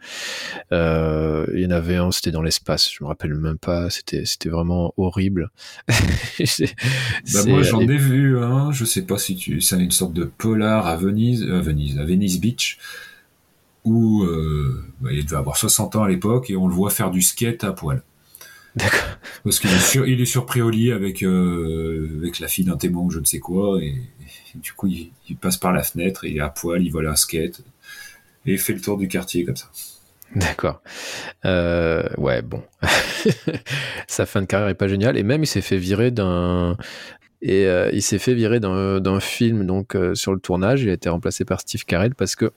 [0.71, 2.91] il y en avait un, c'était dans l'espace.
[2.93, 3.91] Je me rappelle même pas.
[3.91, 5.51] C'était, c'était vraiment horrible.
[5.89, 8.73] bah moi, j'en ai vu un.
[8.73, 12.05] Je sais pas si tu, c'est une sorte de polar à Venise, à Venise, à
[12.05, 12.79] Venice Beach
[13.85, 14.25] où
[15.01, 17.65] bah, il devait avoir 60 ans à l'époque et on le voit faire du skate
[17.65, 18.03] à poil.
[18.77, 19.19] D'accord.
[19.45, 23.05] Parce qu'il est, il est surpris au lit avec, euh, avec la fille d'un témoin
[23.05, 23.95] ou je ne sais quoi, et,
[24.57, 27.61] du coup, il, passe par la fenêtre et à poil, il vole un skate,
[28.47, 29.67] et il fait le tour du quartier comme ça.
[30.35, 30.83] D'accord.
[31.45, 32.63] Euh, ouais, bon.
[34.09, 36.77] Sa fin de carrière est pas géniale, et même il s'est fait virer d'un.
[37.43, 40.83] Et euh, il s'est fait virer d'un film donc sur le tournage.
[40.83, 42.51] Il a été remplacé par Steve Carell parce que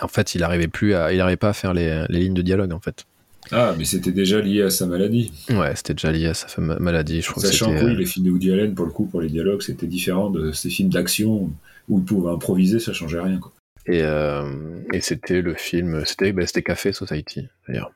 [0.00, 2.42] en fait il n'arrivait plus à, il n'arrivait pas à faire les, les lignes de
[2.42, 3.04] dialogue en fait.
[3.52, 5.32] Ah, mais c'était déjà lié à sa maladie.
[5.50, 7.42] Ouais, c'était déjà lié à sa maladie, je crois.
[7.42, 9.62] Sachant que, oui, euh, les films de Woody Allen, pour le coup, pour les dialogues,
[9.62, 11.50] c'était différent de ces films d'action
[11.88, 13.38] où il pouvait improviser, ça changeait rien.
[13.38, 13.52] Quoi.
[13.86, 17.92] Et, euh, et c'était le film, c'était bah, Café Society, d'ailleurs.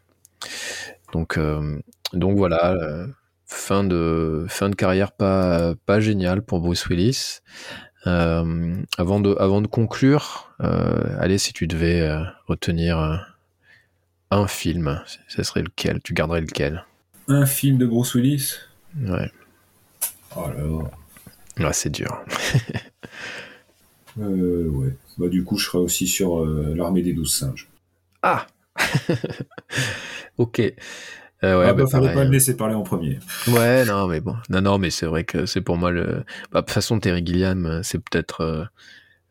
[1.12, 1.78] Donc, euh,
[2.14, 3.07] donc voilà,
[3.44, 7.40] fin, de, fin de carrière pas, pas géniale pour Bruce Willis.
[8.05, 12.09] avant, de, avant de conclure, allez, si tu devais
[12.48, 13.32] retenir
[14.33, 16.01] un film, ce serait lequel?
[16.03, 16.85] Tu garderais lequel?
[17.28, 18.55] Un film de Bruce Willis?
[19.01, 19.30] Ouais.
[20.37, 20.91] Oh là
[21.59, 21.72] là.
[21.72, 22.22] c'est dur.
[24.20, 24.97] euh, ouais.
[25.18, 27.68] Bah, du coup, je serais aussi sur euh, l'armée des douze singes.
[28.22, 28.47] Ah
[30.39, 30.61] Ok.
[30.61, 33.18] Euh, ouais, ah, bah, bah fallait pas me laisser parler en premier.
[33.49, 34.37] Ouais, non, mais bon.
[34.49, 36.24] Non, non, mais c'est vrai que c'est pour moi le.
[36.53, 38.68] Bah, de toute façon, Terry Gilliam, c'est peut-être.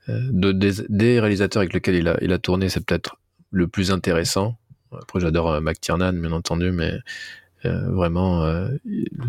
[0.10, 3.18] Euh, de, des, réalisateurs avec lesquels il a, il a tourné, c'est peut-être
[3.52, 4.58] le plus intéressant.
[5.00, 6.94] Après, j'adore euh, McTiernan, bien entendu, mais
[7.66, 8.70] euh, vraiment, euh,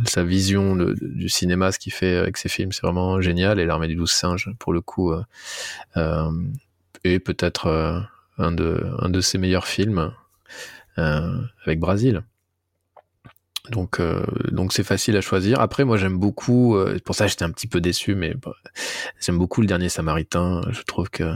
[0.07, 3.61] sa vision du cinéma, ce qu'il fait avec ses films, c'est vraiment génial.
[3.61, 5.13] Et l'armée des douze singes, pour le coup,
[7.05, 8.07] est peut-être
[8.39, 10.13] un, de, ses meilleurs films
[10.97, 12.23] avec Brésil.
[13.71, 14.01] Donc,
[14.51, 15.61] donc c'est facile à choisir.
[15.61, 16.77] Après, moi, j'aime beaucoup.
[17.05, 18.35] pour ça, j'étais un petit peu déçu, mais
[19.21, 20.63] j'aime beaucoup le dernier Samaritain.
[20.71, 21.35] Je trouve que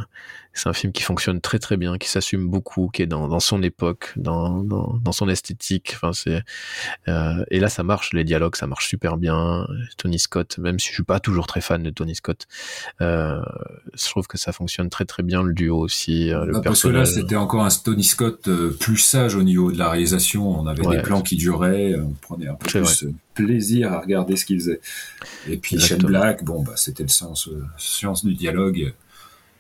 [0.57, 3.41] C'est un film qui fonctionne très très bien, qui s'assume beaucoup, qui est dans, dans
[3.41, 5.93] son époque, dans, dans, dans, son esthétique.
[5.95, 6.43] Enfin, c'est
[7.09, 9.67] euh, et là ça marche, les dialogues ça marche super bien.
[9.99, 12.47] Tony Scott, même si je suis pas toujours très fan de Tony Scott,
[13.03, 13.41] euh,
[13.95, 16.33] je trouve que ça fonctionne très très bien le duo aussi.
[16.33, 19.43] Euh, le ah, parce que là c'était encore un Tony Scott euh, plus sage au
[19.43, 20.49] niveau de la réalisation.
[20.49, 23.13] On avait des plans qui duraient, on prenait un peu plus vrai.
[23.35, 24.81] plaisir à regarder ce qu'il faisait.
[25.49, 28.95] Et puis Shane Black, bon bah c'était le sens, science du dialogue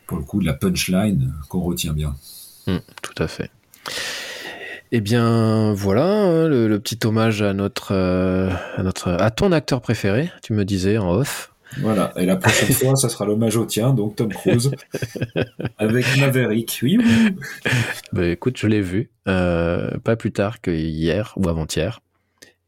[0.06, 2.14] pour le coup, de la punchline qu'on retient bien.
[2.66, 3.50] Mmh, tout à fait.
[4.92, 9.80] Eh bien, voilà hein, le, petit hommage à notre, euh, à notre, à ton acteur
[9.80, 10.30] préféré.
[10.42, 11.52] Tu me disais en off.
[11.78, 12.12] Voilà.
[12.16, 14.70] Et la prochaine fois, ça sera l'hommage au tien, donc Tom Cruise,
[15.78, 16.78] avec Maverick.
[16.82, 16.98] Oui.
[17.00, 17.36] oui.
[18.12, 22.00] Bah, écoute, je l'ai vu euh, pas plus tard que hier ou avant-hier,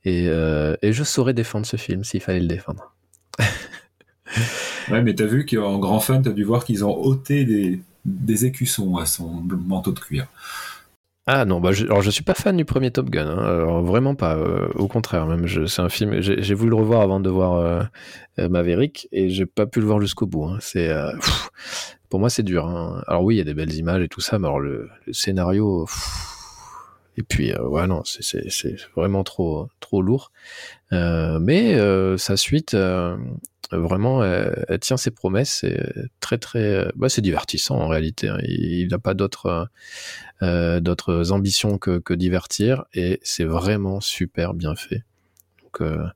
[0.05, 2.95] et, euh, et je saurais défendre ce film s'il fallait le défendre.
[4.91, 8.47] Ouais, mais t'as vu qu'en grand fan, t'as dû voir qu'ils ont ôté des, des
[8.47, 10.26] écussons à son manteau de cuir.
[11.30, 13.82] Ah non, bah je, alors je suis pas fan du premier Top Gun, hein, alors
[13.82, 14.34] vraiment pas.
[14.36, 16.22] Euh, au contraire, même c'est un film.
[16.22, 17.82] J'ai voulu le revoir avant de voir euh,
[18.39, 20.47] euh, Maverick et j'ai pas pu le voir jusqu'au bout.
[20.47, 20.57] Hein.
[20.62, 20.91] C'est
[22.09, 22.66] pour moi c'est dur.
[22.66, 23.05] Hein.
[23.09, 25.86] Alors oui, il y a des belles images et tout ça, mais le scénario.
[27.18, 30.32] et puis ouais non, c'est vraiment trop trop lourd.
[30.93, 31.76] mais
[32.16, 32.74] sa suite
[33.71, 35.59] vraiment, elle, tient ses promesses.
[35.61, 38.29] C'est très très, bah, c'est divertissant en réalité.
[38.29, 38.39] Hein.
[38.43, 39.69] Il n'a pas d'autres
[40.43, 45.05] euh, ambitions que, divertir et c'est vraiment super bien fait.
[45.62, 46.07] Donc, euh,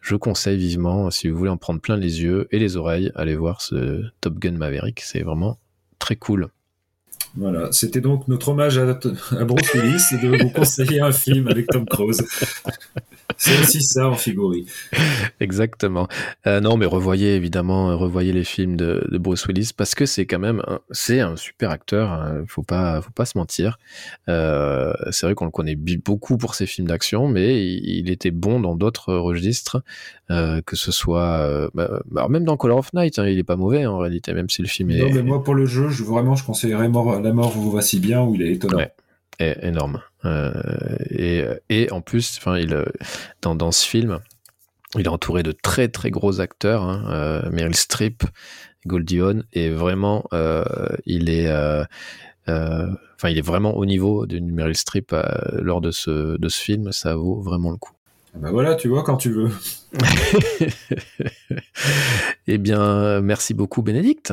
[0.00, 3.36] je conseille vivement, si vous voulez en prendre plein les yeux et les oreilles, allez
[3.36, 5.00] voir ce Top Gun Maverick.
[5.00, 5.58] C'est vraiment
[5.98, 6.48] très cool.
[7.36, 8.98] Voilà, c'était donc notre hommage à,
[9.38, 12.22] à Bruce Willis de vous conseiller un film avec Tom Cruise.
[13.36, 14.66] C'est aussi ça en figurie.
[15.40, 16.08] Exactement.
[16.46, 20.26] Euh, non, mais revoyez évidemment, revoyez les films de, de Bruce Willis parce que c'est
[20.26, 22.10] quand même, c'est un super acteur.
[22.10, 23.78] Hein, faut pas, faut pas se mentir.
[24.28, 28.60] Euh, c'est vrai qu'on le connaît beaucoup pour ses films d'action, mais il, était bon
[28.60, 29.82] dans d'autres registres,
[30.30, 33.44] euh, que ce soit, euh, bah, bah, même dans Color of Night, hein, il est
[33.44, 35.00] pas mauvais en réalité, même si le film est.
[35.00, 36.88] Non, mais moi pour le jeu, je, vraiment, je conseillerais
[37.20, 38.78] La mort vous si bien où il est étonnant.
[38.78, 38.92] Ouais
[39.40, 40.02] énorme.
[40.24, 40.52] Euh,
[41.10, 42.84] et, et, en plus, enfin, il
[43.42, 44.20] dans, dans ce film,
[44.96, 48.24] il est entouré de très très gros acteurs, hein, euh, Meryl Streep,
[48.86, 50.64] Goldie Hawn, et vraiment, euh,
[51.06, 51.84] il est, euh,
[52.48, 56.48] euh, enfin, il est vraiment au niveau d'une Meryl Streep euh, lors de ce de
[56.48, 56.92] ce film.
[56.92, 57.92] Ça vaut vraiment le coup.
[58.34, 59.50] Ben voilà, tu vois quand tu veux.
[62.46, 64.32] eh bien, merci beaucoup, Bénédicte.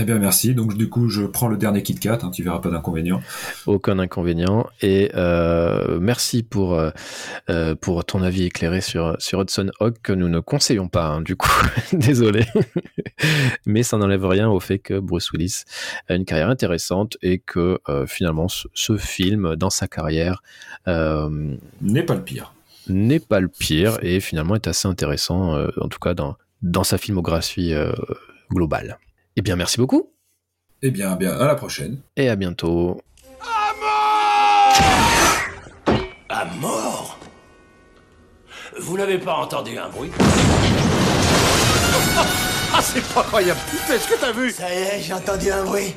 [0.00, 0.54] Eh bien, merci.
[0.54, 2.20] Donc, du coup, je prends le dernier Kit Kat.
[2.22, 3.20] Hein, tu verras pas d'inconvénient.
[3.66, 4.66] Aucun inconvénient.
[4.80, 6.90] Et euh, merci pour euh,
[7.50, 11.04] euh, pour ton avis éclairé sur sur Hudson Hawk que nous ne conseillons pas.
[11.04, 11.50] Hein, du coup,
[11.92, 12.46] désolé,
[13.66, 15.64] mais ça n'enlève rien au fait que Bruce Willis
[16.08, 20.42] a une carrière intéressante et que euh, finalement ce, ce, film dans sa carrière
[20.86, 22.54] n'est pas le pire.
[22.88, 26.96] N'est pas le pire et finalement est assez intéressant, en tout cas dans dans sa
[26.96, 27.74] filmographie
[28.50, 28.98] globale.
[29.40, 30.12] Eh bien, merci beaucoup.
[30.82, 31.96] Eh bien, bien, à la prochaine.
[32.14, 33.00] Et à bientôt.
[33.40, 34.74] À mort
[36.28, 37.18] À mort
[38.78, 40.10] Vous n'avez pas entendu un bruit
[42.74, 43.58] Ah, c'est pas croyable
[43.90, 44.50] Est-ce que t'as vu?
[44.50, 45.94] Ça y est, j'ai entendu un bruit.